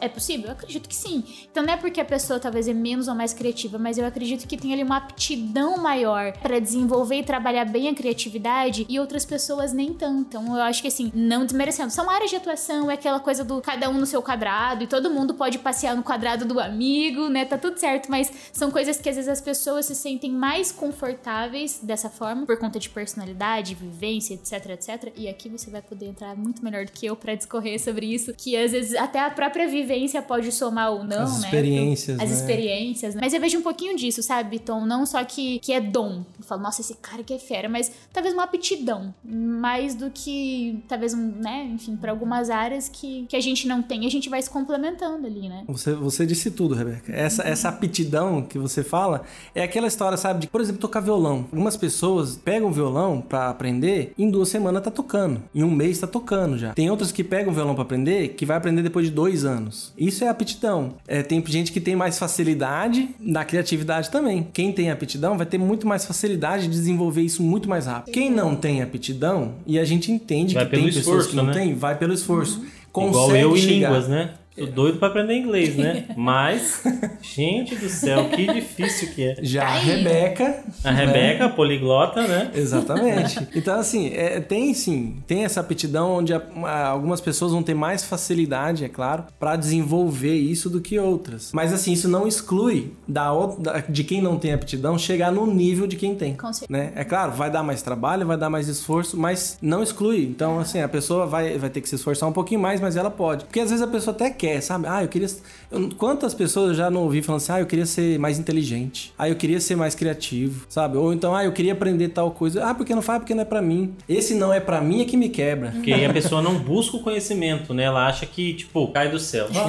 É 0.00 0.08
possível? 0.08 0.46
Eu 0.46 0.52
acredito 0.52 0.88
que 0.88 0.94
sim. 0.94 1.24
Então 1.50 1.62
não 1.62 1.72
é 1.72 1.76
porque 1.76 2.00
a 2.00 2.04
pessoa 2.04 2.40
talvez 2.40 2.66
é 2.68 2.74
menos 2.74 3.08
ou 3.08 3.14
mais 3.14 3.32
criativa, 3.32 3.78
mas 3.78 3.98
eu 3.98 4.06
acredito 4.06 4.46
que 4.46 4.56
tem 4.56 4.72
ali 4.72 4.82
uma 4.82 4.96
aptidão 4.96 5.76
maior 5.78 6.32
pra 6.38 6.58
desenvolver 6.58 7.16
e 7.16 7.22
trabalhar 7.22 7.64
bem 7.64 7.88
a 7.88 7.94
criatividade 7.94 8.86
e 8.88 8.98
outras 8.98 9.24
pessoas 9.24 9.72
nem 9.72 9.92
tanto. 9.92 10.20
Então 10.20 10.56
eu 10.56 10.62
acho 10.62 10.82
que 10.82 10.88
assim, 10.88 11.12
não 11.14 11.44
desmerecendo. 11.44 11.90
São 11.90 12.10
áreas 12.10 12.30
de 12.30 12.36
atuação, 12.36 12.90
é 12.90 12.94
aquela 12.94 13.20
coisa 13.20 13.44
do 13.44 13.60
cada 13.60 13.88
um 13.88 13.94
no 13.94 14.06
seu 14.06 14.22
quadrado 14.22 14.84
e 14.84 14.86
todo 14.86 15.10
mundo 15.10 15.34
pode 15.34 15.58
passear 15.58 15.96
no 15.96 16.02
quadrado 16.02 16.44
do 16.44 16.58
amigo, 16.58 17.28
né? 17.28 17.44
Tá 17.44 17.58
tudo 17.58 17.78
certo, 17.78 18.10
mas 18.10 18.32
são 18.52 18.70
coisas 18.70 18.98
que 18.98 19.08
às 19.08 19.16
vezes 19.16 19.28
as 19.28 19.40
pessoas 19.40 19.86
se 19.86 19.94
sentem 19.94 20.32
mais 20.32 20.72
confortáveis 20.72 21.80
dessa 21.82 22.08
forma 22.08 22.46
por 22.46 22.58
conta 22.58 22.78
de 22.78 22.88
personalidade, 22.88 23.74
vivência, 23.74 24.34
etc, 24.34 24.70
etc. 24.70 25.12
E 25.16 25.28
aqui 25.28 25.48
você 25.48 25.70
vai 25.70 25.82
poder 25.82 26.06
entrar 26.06 26.34
muito 26.36 26.64
melhor 26.64 26.84
do 26.84 26.92
que 26.92 27.06
eu 27.06 27.16
pra 27.16 27.34
discorrer 27.34 27.80
sobre 27.80 28.06
isso, 28.06 28.34
que 28.34 28.56
às 28.56 28.72
vezes 28.72 28.94
até 28.94 29.20
a 29.20 29.30
própria 29.30 29.59
vivência 29.66 30.20
pode 30.22 30.50
somar 30.52 30.90
ou 30.92 31.04
não, 31.04 31.22
As 31.22 31.40
né? 31.40 31.46
experiências, 31.46 32.20
As 32.20 32.30
né? 32.30 32.36
experiências, 32.36 33.14
né? 33.14 33.20
Mas 33.22 33.32
eu 33.32 33.40
vejo 33.40 33.58
um 33.58 33.62
pouquinho 33.62 33.96
disso, 33.96 34.22
sabe, 34.22 34.58
Tom? 34.58 34.84
Não 34.84 35.04
só 35.06 35.22
que, 35.24 35.58
que 35.60 35.72
é 35.72 35.80
dom. 35.80 36.24
Eu 36.38 36.44
falo, 36.44 36.62
nossa, 36.62 36.80
esse 36.80 36.94
cara 36.94 37.22
que 37.22 37.32
é 37.32 37.38
fera, 37.38 37.68
mas 37.68 37.90
talvez 38.12 38.34
uma 38.34 38.44
aptidão. 38.44 39.14
Mais 39.24 39.94
do 39.94 40.10
que, 40.10 40.82
talvez, 40.88 41.14
um, 41.14 41.32
né? 41.40 41.70
Enfim, 41.74 41.96
pra 41.96 42.10
algumas 42.10 42.50
áreas 42.50 42.88
que, 42.88 43.26
que 43.28 43.36
a 43.36 43.40
gente 43.40 43.66
não 43.66 43.82
tem, 43.82 44.06
a 44.06 44.10
gente 44.10 44.28
vai 44.28 44.40
se 44.40 44.50
complementando 44.50 45.26
ali, 45.26 45.48
né? 45.48 45.64
Você, 45.68 45.92
você 45.94 46.26
disse 46.26 46.50
tudo, 46.50 46.74
Rebeca. 46.74 47.12
Essa, 47.12 47.42
essa 47.42 47.68
aptidão 47.68 48.42
que 48.42 48.58
você 48.58 48.82
fala 48.82 49.22
é 49.54 49.62
aquela 49.62 49.86
história, 49.86 50.16
sabe, 50.16 50.40
de, 50.40 50.46
por 50.48 50.60
exemplo, 50.60 50.80
tocar 50.80 51.00
violão. 51.00 51.46
Algumas 51.52 51.76
pessoas 51.76 52.36
pegam 52.36 52.72
violão 52.72 53.20
pra 53.20 53.48
aprender 53.48 54.12
e 54.16 54.24
em 54.24 54.30
duas 54.30 54.48
semanas 54.48 54.82
tá 54.82 54.90
tocando. 54.90 55.42
Em 55.54 55.62
um 55.62 55.70
mês 55.70 55.98
tá 55.98 56.06
tocando 56.06 56.58
já. 56.58 56.72
Tem 56.74 56.90
outras 56.90 57.12
que 57.12 57.22
pegam 57.22 57.52
violão 57.52 57.74
pra 57.74 57.82
aprender 57.82 58.28
que 58.28 58.46
vai 58.46 58.56
aprender 58.56 58.82
depois 58.82 59.06
de 59.06 59.12
dois 59.12 59.44
anos. 59.44 59.49
Isso 59.96 60.24
é 60.24 60.28
aptidão. 60.28 60.94
É, 61.06 61.22
tem 61.22 61.42
gente 61.46 61.72
que 61.72 61.80
tem 61.80 61.96
mais 61.96 62.18
facilidade 62.18 63.08
na 63.18 63.44
criatividade 63.44 64.10
também. 64.10 64.46
Quem 64.52 64.72
tem 64.72 64.90
aptidão 64.90 65.36
vai 65.36 65.46
ter 65.46 65.58
muito 65.58 65.86
mais 65.86 66.04
facilidade 66.04 66.64
de 66.64 66.70
desenvolver 66.70 67.22
isso 67.22 67.42
muito 67.42 67.68
mais 67.68 67.86
rápido. 67.86 68.12
Quem 68.12 68.30
não 68.30 68.54
tem 68.54 68.82
aptidão, 68.82 69.54
e 69.66 69.78
a 69.78 69.84
gente 69.84 70.10
entende 70.12 70.54
Vai 70.54 70.64
que 70.64 70.70
tem 70.70 70.84
pessoas 70.84 71.06
esforço, 71.06 71.28
que 71.30 71.36
não 71.36 71.46
né? 71.46 71.52
tem, 71.52 71.74
vai 71.74 71.96
pelo 71.96 72.12
esforço. 72.12 72.64
Igual 72.90 73.10
Consegue 73.12 73.42
eu 73.42 73.56
em 73.56 73.60
chegar. 73.60 73.88
línguas, 73.88 74.08
né? 74.08 74.34
Tô 74.60 74.66
doido 74.66 74.98
pra 74.98 75.08
aprender 75.08 75.34
inglês, 75.36 75.76
né? 75.76 76.04
Mas, 76.16 76.82
gente 77.22 77.74
do 77.76 77.88
céu, 77.88 78.28
que 78.28 78.46
difícil 78.52 79.08
que 79.14 79.24
é. 79.24 79.36
Já 79.42 79.66
a 79.66 79.72
Aí. 79.74 79.84
Rebeca. 79.86 80.64
A 80.84 80.90
Rebeca, 80.90 81.48
poliglota, 81.48 82.26
né? 82.26 82.50
Exatamente. 82.54 83.48
Então, 83.54 83.78
assim, 83.78 84.08
é, 84.14 84.40
tem 84.40 84.72
sim, 84.74 85.16
tem 85.26 85.44
essa 85.44 85.60
aptidão 85.60 86.12
onde 86.18 86.32
a- 86.34 86.42
a- 86.64 86.86
algumas 86.88 87.20
pessoas 87.20 87.52
vão 87.52 87.62
ter 87.62 87.74
mais 87.74 88.04
facilidade, 88.04 88.84
é 88.84 88.88
claro, 88.88 89.24
pra 89.38 89.56
desenvolver 89.56 90.34
isso 90.34 90.68
do 90.70 90.80
que 90.80 90.98
outras. 90.98 91.50
Mas, 91.52 91.72
assim, 91.72 91.92
isso 91.92 92.08
não 92.08 92.26
exclui 92.26 92.92
da, 93.06 93.30
da- 93.58 93.82
de 93.88 94.04
quem 94.04 94.20
não 94.22 94.38
tem 94.38 94.52
aptidão 94.52 94.98
chegar 94.98 95.30
no 95.32 95.46
nível 95.46 95.86
de 95.86 95.96
quem 95.96 96.14
tem. 96.14 96.34
Com 96.34 96.52
certeza. 96.52 96.70
Né? 96.70 96.92
É 96.94 97.04
claro, 97.04 97.32
vai 97.32 97.50
dar 97.50 97.62
mais 97.62 97.82
trabalho, 97.82 98.26
vai 98.26 98.36
dar 98.36 98.50
mais 98.50 98.68
esforço, 98.68 99.16
mas 99.16 99.58
não 99.62 99.82
exclui. 99.82 100.22
Então, 100.24 100.58
assim, 100.58 100.80
a 100.80 100.88
pessoa 100.88 101.26
vai, 101.26 101.56
vai 101.58 101.70
ter 101.70 101.80
que 101.80 101.88
se 101.88 101.94
esforçar 101.94 102.28
um 102.28 102.32
pouquinho 102.32 102.60
mais, 102.60 102.80
mas 102.80 102.96
ela 102.96 103.10
pode. 103.10 103.44
Porque 103.44 103.60
às 103.60 103.70
vezes 103.70 103.82
a 103.82 103.86
pessoa 103.88 104.14
até 104.14 104.30
quer, 104.30 104.49
sabe? 104.60 104.86
Ah, 104.88 105.02
eu 105.02 105.08
queria. 105.08 105.28
eu- 105.70 105.90
quantas 105.98 106.32
pessoas 106.32 106.70
eu 106.70 106.74
já 106.74 106.90
não 106.90 107.02
ouvi 107.02 107.20
falando 107.20 107.42
assim, 107.42 107.52
ah, 107.52 107.60
eu 107.60 107.66
queria 107.66 107.84
ser 107.84 108.18
mais 108.18 108.38
inteligente. 108.38 109.12
Ah, 109.18 109.28
eu 109.28 109.36
queria 109.36 109.60
ser 109.60 109.76
mais 109.76 109.94
criativo, 109.94 110.64
sabe? 110.68 110.96
Ou 110.96 111.12
então, 111.12 111.34
ah, 111.34 111.44
eu 111.44 111.52
queria 111.52 111.72
aprender 111.72 112.08
tal 112.08 112.30
coisa. 112.30 112.64
Ah, 112.64 112.74
porque 112.74 112.94
não 112.94 113.02
faz, 113.02 113.18
porque 113.18 113.34
não 113.34 113.42
é 113.42 113.44
pra 113.44 113.60
mim. 113.60 113.94
Esse 114.08 114.34
não 114.34 114.52
é 114.52 114.58
pra 114.60 114.80
mim 114.80 115.02
é 115.02 115.04
que 115.04 115.16
me 115.16 115.28
quebra. 115.28 115.72
Porque 115.72 115.92
aí 115.92 116.04
a 116.06 116.12
pessoa 116.12 116.40
não 116.40 116.54
busca 116.54 116.96
o 116.96 117.00
conhecimento, 117.02 117.74
né? 117.74 117.84
Ela 117.84 118.06
acha 118.06 118.24
que, 118.24 118.54
tipo, 118.54 118.88
cai 118.88 119.10
do 119.10 119.18
céu. 119.18 119.46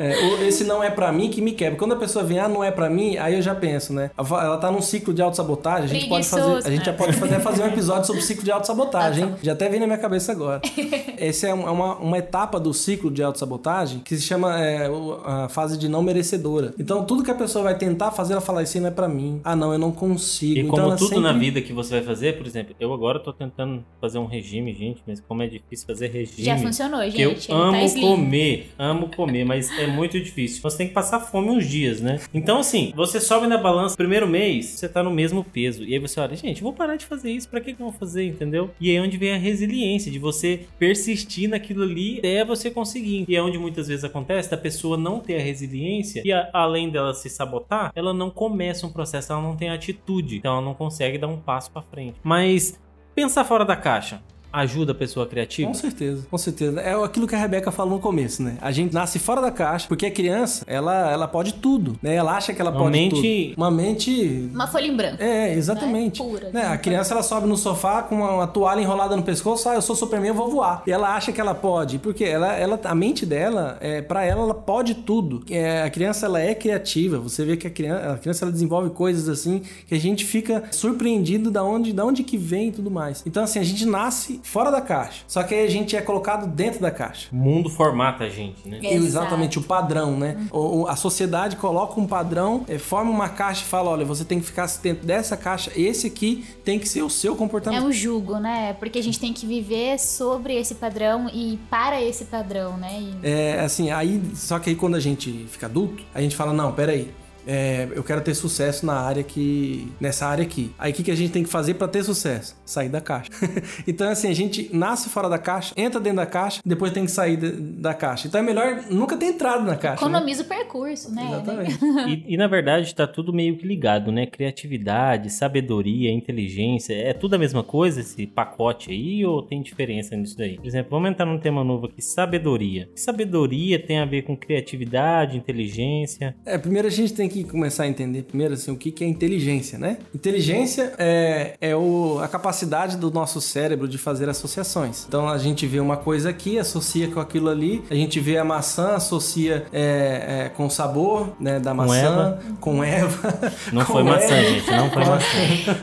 É, 0.00 0.24
ou 0.26 0.42
esse 0.44 0.64
não 0.64 0.82
é 0.82 0.90
pra 0.90 1.12
mim 1.12 1.28
que 1.30 1.40
me 1.40 1.52
quebra. 1.52 1.78
Quando 1.78 1.92
a 1.92 1.96
pessoa 1.96 2.24
vem, 2.24 2.38
ah, 2.38 2.48
não 2.48 2.62
é 2.64 2.70
pra 2.70 2.90
mim, 2.90 3.16
aí 3.16 3.34
eu 3.34 3.42
já 3.42 3.54
penso, 3.54 3.92
né? 3.92 4.10
Ela 4.18 4.56
tá 4.58 4.70
num 4.70 4.80
ciclo 4.82 5.14
de 5.14 5.22
autossabotagem, 5.22 5.84
a 5.84 6.00
gente 6.00 6.08
pode 6.08 6.26
fazer, 6.28 6.66
a 6.68 6.70
gente 6.70 6.84
já 6.86 6.92
pode 6.92 7.12
fazer, 7.12 7.40
fazer 7.40 7.62
um 7.62 7.66
episódio 7.66 8.06
sobre 8.06 8.20
o 8.20 8.24
ciclo 8.24 8.44
de 8.44 8.50
autossabotagem, 8.50 9.24
hein? 9.24 9.34
Já 9.42 9.52
até 9.52 9.68
vem 9.68 9.78
na 9.80 9.86
minha 9.86 9.98
cabeça 9.98 10.32
agora. 10.32 10.60
Essa 11.16 11.48
é 11.48 11.54
uma, 11.54 11.70
uma, 11.70 11.94
uma 11.96 12.18
etapa 12.18 12.58
do 12.58 12.74
ciclo 12.74 13.10
de 13.10 13.22
autossabotagem 13.34 14.00
que 14.00 14.16
se 14.16 14.22
chama 14.22 14.58
é, 14.60 14.88
a 15.24 15.48
fase 15.48 15.76
de 15.76 15.88
não 15.88 16.02
merecedora. 16.02 16.72
Então, 16.78 17.04
tudo 17.04 17.22
que 17.22 17.30
a 17.30 17.34
pessoa 17.34 17.64
vai 17.64 17.76
tentar 17.76 18.12
fazer, 18.12 18.32
ela 18.32 18.40
fala, 18.40 18.62
isso 18.62 18.78
não 18.80 18.88
é 18.88 18.90
pra 18.90 19.08
mim. 19.08 19.40
Ah, 19.44 19.56
não, 19.56 19.72
eu 19.72 19.78
não 19.78 19.90
consigo. 19.92 20.56
E 20.58 20.60
então, 20.60 20.84
como 20.84 20.96
tudo 20.96 21.20
na 21.20 21.28
sempre- 21.32 21.44
vida 21.46 21.60
que 21.60 21.72
você 21.72 21.96
vai 21.96 22.02
fazer, 22.02 22.36
por 22.38 22.46
exemplo, 22.46 22.74
eu 22.78 22.92
agora 22.92 23.18
tô 23.18 23.32
tentando 23.32 23.84
fazer 24.00 24.18
um 24.18 24.26
regime, 24.26 24.72
gente, 24.72 25.02
mas 25.06 25.20
como 25.20 25.42
é 25.42 25.46
difícil 25.46 25.86
fazer 25.86 26.08
regime. 26.08 26.42
Já 26.44 26.56
funcionou, 26.56 27.02
gente. 27.02 27.16
Que 27.16 27.22
eu 27.22 27.30
Ele 27.32 27.40
tá 27.40 27.54
amo 27.54 27.84
slim. 27.84 28.00
comer, 28.02 28.70
amo 28.78 29.08
comer, 29.14 29.44
mas 29.44 29.70
é 29.78 29.86
muito 29.86 30.18
difícil. 30.20 30.62
Você 30.62 30.78
tem 30.78 30.88
que 30.88 30.94
passar 30.94 31.20
fome 31.20 31.50
uns 31.50 31.66
dias, 31.66 32.00
né? 32.00 32.20
Então, 32.32 32.58
assim, 32.58 32.92
você 32.96 33.20
sobe 33.20 33.46
na 33.46 33.58
balança, 33.58 33.96
primeiro 33.96 34.26
mês, 34.28 34.66
você 34.66 34.88
tá 34.88 35.02
no 35.02 35.10
mesmo 35.10 35.42
peso. 35.44 35.82
E 35.84 35.92
aí 35.94 35.98
você 35.98 36.20
olha, 36.20 36.36
gente, 36.36 36.58
eu 36.58 36.64
vou 36.64 36.72
parar 36.72 36.96
de 36.96 37.04
fazer 37.04 37.30
isso, 37.30 37.48
pra 37.48 37.60
que 37.60 37.72
que 37.74 37.82
eu 37.82 37.86
vou 37.90 37.92
fazer, 37.98 38.24
entendeu? 38.26 38.70
E 38.80 38.90
aí 38.90 38.96
é 38.96 39.00
onde 39.02 39.16
vem 39.16 39.32
a 39.32 39.36
resiliência, 39.38 40.10
de 40.10 40.18
você 40.18 40.60
persistir 40.78 41.48
naquilo 41.48 41.82
ali 41.82 42.18
até 42.18 42.44
você 42.44 42.70
conseguir. 42.70 43.23
E 43.28 43.36
é 43.36 43.42
onde 43.42 43.58
muitas 43.58 43.88
vezes 43.88 44.04
acontece 44.04 44.50
da 44.50 44.56
pessoa 44.56 44.96
não 44.96 45.20
ter 45.20 45.36
a 45.36 45.42
resiliência 45.42 46.22
e 46.24 46.32
a- 46.32 46.48
além 46.52 46.90
dela 46.90 47.12
se 47.14 47.28
sabotar, 47.28 47.92
ela 47.94 48.12
não 48.14 48.30
começa 48.30 48.86
um 48.86 48.92
processo, 48.92 49.32
ela 49.32 49.42
não 49.42 49.56
tem 49.56 49.70
atitude. 49.70 50.36
Então 50.38 50.52
ela 50.54 50.62
não 50.64 50.74
consegue 50.74 51.18
dar 51.18 51.28
um 51.28 51.38
passo 51.38 51.70
pra 51.70 51.82
frente. 51.82 52.16
Mas 52.22 52.78
pensar 53.14 53.44
fora 53.44 53.64
da 53.64 53.76
caixa 53.76 54.20
ajuda 54.60 54.92
a 54.92 54.94
pessoa 54.94 55.26
criativa? 55.26 55.68
Com 55.68 55.74
certeza, 55.74 56.26
com 56.30 56.38
certeza. 56.38 56.80
É 56.80 56.94
aquilo 57.02 57.26
que 57.26 57.34
a 57.34 57.38
Rebeca 57.38 57.70
falou 57.70 57.94
no 57.94 58.00
começo, 58.00 58.42
né? 58.42 58.56
A 58.60 58.70
gente 58.72 58.92
nasce 58.94 59.18
fora 59.18 59.40
da 59.40 59.50
caixa, 59.50 59.86
porque 59.88 60.06
a 60.06 60.10
criança, 60.10 60.64
ela, 60.66 61.10
ela 61.10 61.28
pode 61.28 61.54
tudo, 61.54 61.96
né? 62.02 62.14
Ela 62.14 62.36
acha 62.36 62.52
que 62.54 62.60
ela 62.60 62.70
Uma 62.70 62.78
pode 62.80 62.90
mente- 62.92 63.14
tudo. 63.50 63.56
Uma 63.56 63.70
mente... 63.70 64.48
Uma 64.52 64.66
folha 64.66 64.86
em 64.86 64.96
branco. 64.96 65.22
É, 65.22 65.52
exatamente. 65.54 66.22
Né? 66.22 66.28
Pura, 66.28 66.50
Né? 66.50 66.66
A 66.66 66.76
criança 66.78 67.14
ela 67.14 67.22
sobe 67.22 67.46
no 67.46 67.56
sofá 67.56 68.02
com 68.02 68.16
uma, 68.16 68.30
uma 68.32 68.46
toalha 68.46 68.80
enrolada 68.80 69.16
no 69.16 69.22
pescoço, 69.22 69.68
ah, 69.68 69.74
eu 69.74 69.82
sou 69.82 69.94
Superman, 69.96 70.28
eu 70.28 70.34
vou 70.34 70.50
voar. 70.50 70.82
E 70.86 70.92
ela 70.92 71.14
acha 71.14 71.32
que 71.32 71.40
ela 71.40 71.54
pode, 71.54 71.98
porque 71.98 72.24
ela, 72.24 72.52
ela, 72.54 72.80
a 72.84 72.94
mente 72.94 73.24
dela, 73.26 73.76
é, 73.80 74.02
para 74.02 74.24
ela, 74.24 74.42
ela 74.42 74.54
pode 74.54 74.94
tudo. 74.94 75.42
É, 75.50 75.82
a 75.82 75.90
criança 75.90 76.26
ela 76.26 76.40
é 76.40 76.54
criativa. 76.54 77.18
Você 77.18 77.44
vê 77.44 77.56
que 77.56 77.66
a 77.66 77.70
criança, 77.70 78.12
a 78.12 78.18
criança 78.18 78.44
ela 78.44 78.52
desenvolve 78.52 78.90
coisas 78.90 79.28
assim 79.28 79.62
que 79.86 79.94
a 79.94 80.00
gente 80.00 80.24
fica 80.24 80.64
surpreendido 80.70 81.50
da 81.50 81.62
onde, 81.64 81.92
da 81.92 82.04
onde 82.04 82.22
que 82.22 82.36
vem 82.36 82.68
e 82.68 82.72
tudo 82.72 82.90
mais. 82.90 83.22
Então 83.26 83.42
assim, 83.44 83.58
a 83.58 83.62
gente 83.62 83.84
nasce 83.86 84.40
fora 84.44 84.70
da 84.70 84.80
caixa. 84.80 85.22
Só 85.26 85.42
que 85.42 85.54
aí 85.54 85.66
a 85.66 85.70
gente 85.70 85.96
é 85.96 86.00
colocado 86.00 86.46
dentro 86.46 86.80
da 86.80 86.90
caixa. 86.90 87.28
O 87.32 87.36
mundo 87.36 87.68
formata 87.70 88.24
a 88.24 88.28
gente, 88.28 88.68
né? 88.68 88.78
É. 88.82 88.94
Exato. 88.94 89.24
Exatamente, 89.24 89.58
o 89.58 89.62
padrão, 89.62 90.16
né? 90.16 90.46
O- 90.52 90.82
o- 90.82 90.86
a 90.88 90.94
sociedade 90.96 91.56
coloca 91.56 91.98
um 92.00 92.06
padrão, 92.06 92.64
eh, 92.68 92.78
forma 92.78 93.10
uma 93.10 93.28
caixa 93.28 93.62
e 93.62 93.64
fala: 93.66 93.90
olha, 93.90 94.04
você 94.04 94.24
tem 94.24 94.38
que 94.40 94.46
ficar 94.46 94.66
dentro 94.82 95.06
dessa 95.06 95.36
caixa, 95.36 95.70
esse 95.74 96.06
aqui 96.06 96.44
tem 96.64 96.78
que 96.78 96.88
ser 96.88 97.02
o 97.02 97.10
seu 97.10 97.34
É 97.34 97.36
comportamento. 97.36 97.84
um 97.84 97.92
jugo, 97.92 98.38
né? 98.38 98.74
Porque 98.74 98.98
a 98.98 99.02
gente 99.02 99.18
tem 99.18 99.32
que 99.32 99.46
viver 99.46 99.98
sobre 99.98 100.54
esse 100.54 100.74
padrão 100.74 101.28
e 101.32 101.58
para 101.70 102.00
esse 102.02 102.26
padrão, 102.26 102.76
né? 102.76 103.00
E- 103.00 103.14
É 103.26 103.60
assim, 103.60 103.90
aí, 103.90 104.20
só 104.34 104.58
que 104.58 104.70
aí 104.70 104.76
quando 104.76 104.94
a 104.96 105.00
gente 105.00 105.46
fica 105.48 105.66
adulto, 105.66 106.02
a 106.14 106.20
gente 106.20 106.36
fala: 106.36 106.52
não, 106.52 106.72
peraí. 106.72 107.10
É, 107.46 107.88
eu 107.94 108.02
quero 108.02 108.20
ter 108.20 108.34
sucesso 108.34 108.84
na 108.86 108.94
área 108.94 109.22
que. 109.22 109.88
nessa 110.00 110.26
área 110.26 110.44
aqui. 110.44 110.70
Aí 110.78 110.92
o 110.92 110.94
que, 110.94 111.02
que 111.02 111.10
a 111.10 111.16
gente 111.16 111.32
tem 111.32 111.42
que 111.42 111.48
fazer 111.50 111.74
pra 111.74 111.88
ter 111.88 112.02
sucesso? 112.04 112.56
Sair 112.64 112.88
da 112.88 113.00
caixa. 113.00 113.30
então, 113.86 114.08
assim, 114.08 114.28
a 114.28 114.34
gente 114.34 114.70
nasce 114.74 115.08
fora 115.08 115.28
da 115.28 115.38
caixa, 115.38 115.74
entra 115.76 116.00
dentro 116.00 116.16
da 116.18 116.26
caixa, 116.26 116.60
depois 116.64 116.92
tem 116.92 117.04
que 117.04 117.10
sair 117.10 117.36
de- 117.36 117.50
da 117.52 117.92
caixa. 117.94 118.26
Então 118.28 118.40
é 118.40 118.42
melhor 118.42 118.84
nunca 118.90 119.16
ter 119.16 119.26
entrado 119.26 119.64
na 119.64 119.76
caixa. 119.76 120.04
né? 120.04 120.10
Economiza 120.10 120.42
o 120.42 120.46
percurso, 120.46 121.14
né? 121.14 121.26
Exatamente. 121.26 121.78
E, 122.04 122.34
e, 122.34 122.36
na 122.36 122.46
verdade 122.46 122.94
tá 122.94 123.06
tudo 123.06 123.32
meio 123.32 123.56
que 123.56 123.66
ligado, 123.66 124.10
né? 124.12 124.26
Criatividade, 124.26 125.30
sabedoria, 125.30 126.10
inteligência, 126.12 126.92
é 126.94 127.12
tudo 127.12 127.34
a 127.34 127.38
mesma 127.38 127.62
coisa 127.62 128.00
esse 128.00 128.26
pacote 128.26 128.90
aí 128.90 129.24
ou 129.24 129.42
tem 129.42 129.62
diferença 129.62 130.16
nisso 130.16 130.36
daí? 130.36 130.56
Por 130.56 130.66
exemplo, 130.66 130.90
vamos 130.90 131.10
entrar 131.10 131.24
num 131.26 131.38
tema 131.38 131.64
novo 131.64 131.86
aqui, 131.86 132.02
sabedoria. 132.02 132.88
Sabedoria 132.94 133.78
tem 133.78 133.98
a 133.98 134.04
ver 134.04 134.22
com 134.22 134.36
criatividade, 134.36 135.36
inteligência. 135.36 136.36
É, 136.44 136.58
primeiro 136.58 136.88
a 136.88 136.90
gente 136.90 137.12
tem 137.14 137.28
que 137.28 137.33
começar 137.42 137.82
a 137.84 137.88
entender 137.88 138.22
primeiro 138.22 138.54
assim 138.54 138.70
o 138.70 138.76
que, 138.76 138.92
que 138.92 139.02
é 139.02 139.06
inteligência, 139.08 139.78
né? 139.78 139.96
Inteligência 140.14 140.92
é, 140.98 141.54
é 141.60 141.74
o, 141.74 142.20
a 142.22 142.28
capacidade 142.28 142.96
do 142.96 143.10
nosso 143.10 143.40
cérebro 143.40 143.88
de 143.88 143.98
fazer 143.98 144.28
associações. 144.28 145.04
Então 145.08 145.28
a 145.28 145.38
gente 145.38 145.66
vê 145.66 145.80
uma 145.80 145.96
coisa 145.96 146.30
aqui, 146.30 146.58
associa 146.58 147.08
com 147.08 147.18
aquilo 147.18 147.48
ali. 147.48 147.82
A 147.90 147.94
gente 147.94 148.20
vê 148.20 148.38
a 148.38 148.44
maçã, 148.44 148.94
associa 148.94 149.66
é, 149.72 150.44
é, 150.46 150.48
com 150.50 150.66
o 150.66 150.70
sabor 150.70 151.34
né, 151.40 151.58
da 151.58 151.74
maçã, 151.74 151.94
Eva. 151.96 152.38
com 152.60 152.84
Eva. 152.84 153.34
Não 153.72 153.82
com 153.86 153.92
foi 153.94 154.02
maçã, 154.04 154.34
Eva, 154.34 154.50
gente, 154.50 154.70
não 154.70 154.90
foi 154.90 155.02
com 155.02 155.10
maçã. 155.10 155.26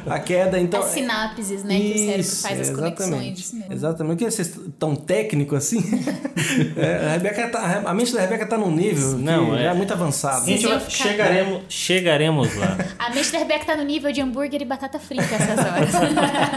A 0.08 0.20
queda, 0.20 0.60
então. 0.60 0.80
As 0.82 0.90
sinapses, 0.90 1.64
né? 1.64 1.78
que 1.80 1.92
o 1.92 1.98
cérebro 1.98 2.20
Isso, 2.22 2.42
faz 2.42 2.60
as 2.60 2.70
exatamente. 2.70 2.96
conexões. 2.98 3.40
Isso. 3.40 3.56
Exatamente. 3.70 4.18
Por 4.18 4.26
que 4.26 4.32
vocês 4.32 4.60
tão 4.80 4.96
técnico 4.96 5.56
assim? 5.56 5.82
É, 6.76 7.08
a, 7.08 7.12
Rebeca 7.14 7.48
tá, 7.50 7.82
a 7.86 7.94
mente 7.94 8.14
da 8.14 8.22
Rebeca 8.22 8.46
tá 8.46 8.58
num 8.58 8.72
nível 8.72 9.18
Não, 9.18 9.52
que 9.52 9.58
é- 9.58 9.66
é 9.66 9.74
muito 9.74 9.92
avançado. 9.94 10.44
A 10.44 10.46
gente 10.46 10.66
vai- 10.68 10.80
ficar- 10.80 11.04
chegaremos, 11.42 11.62
chegaremos 11.70 12.56
lá. 12.56 12.78
A 13.00 13.10
mente 13.10 13.32
da 13.32 13.40
Rebeca 13.40 13.66
tá 13.66 13.76
no 13.76 13.84
nível 13.84 14.12
de 14.12 14.22
hambúrguer 14.22 14.62
e 14.62 14.66
batata 14.66 15.00
frita 15.00 15.24
essas 15.24 15.60
horas. 15.60 15.92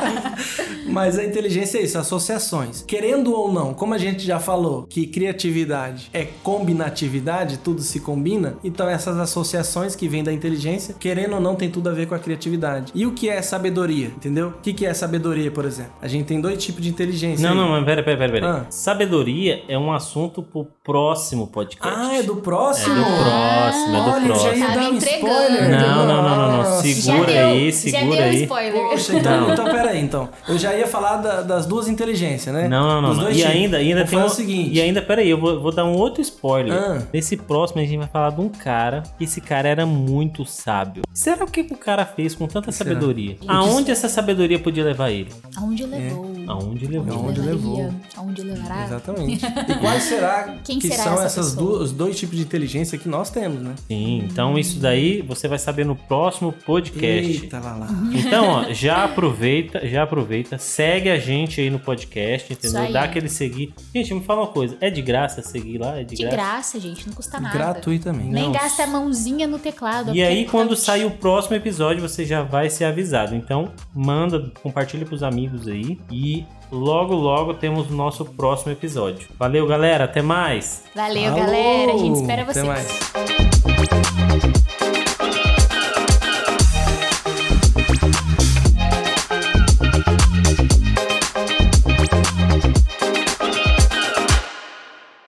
Mas 0.86 1.18
a 1.18 1.24
inteligência 1.24 1.78
é 1.78 1.82
isso, 1.82 1.98
associações. 1.98 2.82
Querendo 2.86 3.34
ou 3.34 3.52
não, 3.52 3.74
como 3.74 3.94
a 3.94 3.98
gente 3.98 4.24
já 4.24 4.38
falou, 4.38 4.84
que 4.84 5.06
criatividade 5.06 6.10
é 6.12 6.24
combinatividade, 6.42 7.58
tudo 7.58 7.82
se 7.82 8.00
combina, 8.00 8.56
então 8.62 8.88
essas 8.88 9.18
associações 9.18 9.96
que 9.96 10.08
vêm 10.08 10.22
da 10.22 10.32
inteligência, 10.32 10.94
querendo 10.98 11.34
ou 11.34 11.40
não, 11.40 11.54
tem 11.54 11.70
tudo 11.70 11.88
a 11.88 11.92
ver 11.92 12.06
com 12.06 12.14
a 12.14 12.18
criatividade. 12.18 12.92
E 12.94 13.06
o 13.06 13.12
que 13.12 13.28
é 13.28 13.40
sabedoria, 13.42 14.08
entendeu? 14.08 14.48
O 14.48 14.60
que 14.60 14.84
é 14.84 14.92
sabedoria, 14.94 15.50
por 15.50 15.64
exemplo? 15.64 15.92
A 16.00 16.08
gente 16.08 16.26
tem 16.26 16.40
dois 16.40 16.62
tipos 16.62 16.82
de 16.82 16.88
inteligência. 16.90 17.42
Não, 17.42 17.52
aí. 17.52 17.56
não, 17.56 17.68
mas 17.70 17.84
pera, 17.84 18.02
pera, 18.02 18.18
pera. 18.18 18.32
pera. 18.32 18.52
Ah. 18.58 18.66
Sabedoria 18.70 19.64
é 19.68 19.78
um 19.78 19.92
assunto 19.92 20.42
pro 20.42 20.66
próximo 20.84 21.46
podcast. 21.46 21.96
Ah, 21.98 22.14
é 22.14 22.22
do 22.22 22.38
É 22.38 22.40
próximo? 22.40 22.94
do 22.94 23.04
próximo, 23.04 23.96
é 23.96 24.00
do 24.00 24.10
Olha, 24.10 24.26
eu 24.28 24.34
já 24.36 24.54
ia 24.54 24.66
próximo. 24.66 24.73
Tá 24.74 24.90
me 24.90 24.96
entregando. 24.96 25.32
spoiler. 25.32 25.68
Não, 25.70 26.06
não, 26.06 26.22
não, 26.22 26.36
não, 26.36 26.62
não. 26.62 26.82
Segura 26.82 27.18
já 27.18 27.24
deu, 27.26 27.46
aí, 27.48 27.72
já 27.72 27.78
segura 27.78 28.16
deu 28.16 28.24
aí. 28.24 28.42
spoiler. 28.42 28.72
Poxa, 28.82 29.16
então, 29.16 29.52
então 29.52 29.64
peraí, 29.64 30.00
então. 30.00 30.28
Eu 30.48 30.58
já 30.58 30.74
ia 30.74 30.86
falar 30.86 31.16
da- 31.16 31.40
das 31.42 31.66
duas 31.66 31.88
inteligências, 31.88 32.54
né? 32.54 32.68
Não, 32.68 32.86
não, 32.86 33.00
não. 33.02 33.08
Dos 33.10 33.18
não. 33.18 33.24
dois 33.24 33.36
E 33.36 33.40
tipos. 33.40 33.54
ainda, 33.54 33.76
ainda 33.78 34.00
Vou 34.04 34.08
tem 34.10 34.18
um, 34.18 34.24
o 34.24 34.28
seguinte. 34.28 34.70
E 34.72 34.80
ainda, 34.80 35.00
peraí, 35.02 35.28
eu 35.30 35.38
vou, 35.38 35.60
vou 35.60 35.72
dar 35.72 35.84
um 35.84 35.94
outro 35.94 36.20
spoiler. 36.20 36.72
Ah. 36.74 37.02
Nesse 37.12 37.36
próximo 37.36 37.80
a 37.80 37.84
gente 37.84 37.98
vai 37.98 38.08
falar 38.08 38.30
de 38.30 38.40
um 38.40 38.48
cara, 38.48 39.02
que 39.18 39.24
esse 39.24 39.40
cara 39.40 39.68
era 39.68 39.86
muito 39.86 40.44
sábio. 40.44 41.02
Será 41.12 41.44
o 41.44 41.50
que 41.50 41.60
o 41.60 41.76
cara 41.76 42.04
fez 42.04 42.34
com 42.34 42.46
tanta 42.46 42.70
sabedoria? 42.72 43.36
Aonde 43.46 43.90
essa 43.90 44.08
sabedoria 44.08 44.58
podia 44.58 44.84
levar 44.84 45.10
ele? 45.10 45.30
Aonde 45.56 45.84
levou? 45.84 46.23
Aonde 46.46 46.86
levou? 46.86 47.14
Aonde 47.14 47.40
levou. 47.40 47.94
Aonde 48.16 48.42
levará? 48.42 48.84
Exatamente. 48.84 49.44
E 49.68 49.74
quais 49.78 50.02
será 50.04 50.56
Quem 50.64 50.78
que 50.78 50.88
será 50.88 51.04
são 51.04 51.12
essa 51.14 51.24
essas 51.24 51.50
pessoa? 51.54 51.66
duas, 51.78 51.82
os 51.90 51.92
dois 51.92 52.18
tipos 52.18 52.36
de 52.36 52.42
inteligência 52.42 52.98
que 52.98 53.08
nós 53.08 53.30
temos, 53.30 53.60
né? 53.62 53.74
Sim, 53.88 54.18
então 54.30 54.58
isso 54.58 54.78
daí 54.78 55.22
você 55.22 55.48
vai 55.48 55.58
saber 55.58 55.84
no 55.86 55.96
próximo 55.96 56.52
podcast. 56.52 57.42
Eita, 57.44 57.58
lá 57.60 57.76
lá. 57.76 57.88
Então, 58.14 58.46
ó, 58.48 58.72
já 58.72 59.04
aproveita, 59.04 59.86
já 59.86 60.02
aproveita, 60.02 60.58
segue 60.58 61.08
a 61.10 61.18
gente 61.18 61.60
aí 61.60 61.70
no 61.70 61.78
podcast, 61.78 62.52
entendeu? 62.52 62.92
Dá 62.92 63.04
aquele 63.04 63.28
seguir. 63.28 63.72
Gente, 63.94 64.12
me 64.14 64.22
fala 64.22 64.42
uma 64.42 64.48
coisa, 64.48 64.76
é 64.80 64.90
de 64.90 65.00
graça 65.02 65.42
seguir 65.42 65.78
lá? 65.78 65.98
É 65.98 66.04
de, 66.04 66.14
De 66.16 66.22
graça? 66.22 66.36
graça, 66.36 66.80
gente, 66.80 67.06
não 67.06 67.14
custa 67.14 67.40
nada. 67.40 67.56
Gratuitamente. 67.56 68.28
Nem 68.30 68.44
Não. 68.44 68.52
gasta 68.52 68.84
a 68.84 68.86
mãozinha 68.86 69.46
no 69.46 69.58
teclado. 69.58 70.14
E 70.14 70.22
aí, 70.22 70.44
quando 70.46 70.76
sair 70.76 71.04
o 71.04 71.10
próximo 71.10 71.56
episódio, 71.56 72.02
você 72.02 72.24
já 72.24 72.42
vai 72.42 72.68
ser 72.68 72.84
avisado. 72.84 73.34
Então, 73.34 73.70
manda, 73.94 74.52
compartilha 74.62 75.04
pros 75.06 75.22
amigos 75.22 75.66
aí. 75.68 75.98
E 76.10 76.33
logo, 76.72 77.14
logo 77.14 77.54
temos 77.54 77.90
o 77.90 77.94
nosso 77.94 78.24
próximo 78.24 78.72
episódio. 78.72 79.28
Valeu, 79.38 79.66
galera. 79.66 80.04
Até 80.04 80.22
mais. 80.22 80.84
Valeu, 80.94 81.30
Falou! 81.30 81.38
galera. 81.46 81.92
A 81.94 81.98
gente 81.98 82.20
espera 82.20 82.42
Até 82.42 82.52
vocês. 82.52 82.66
mais. 82.66 84.63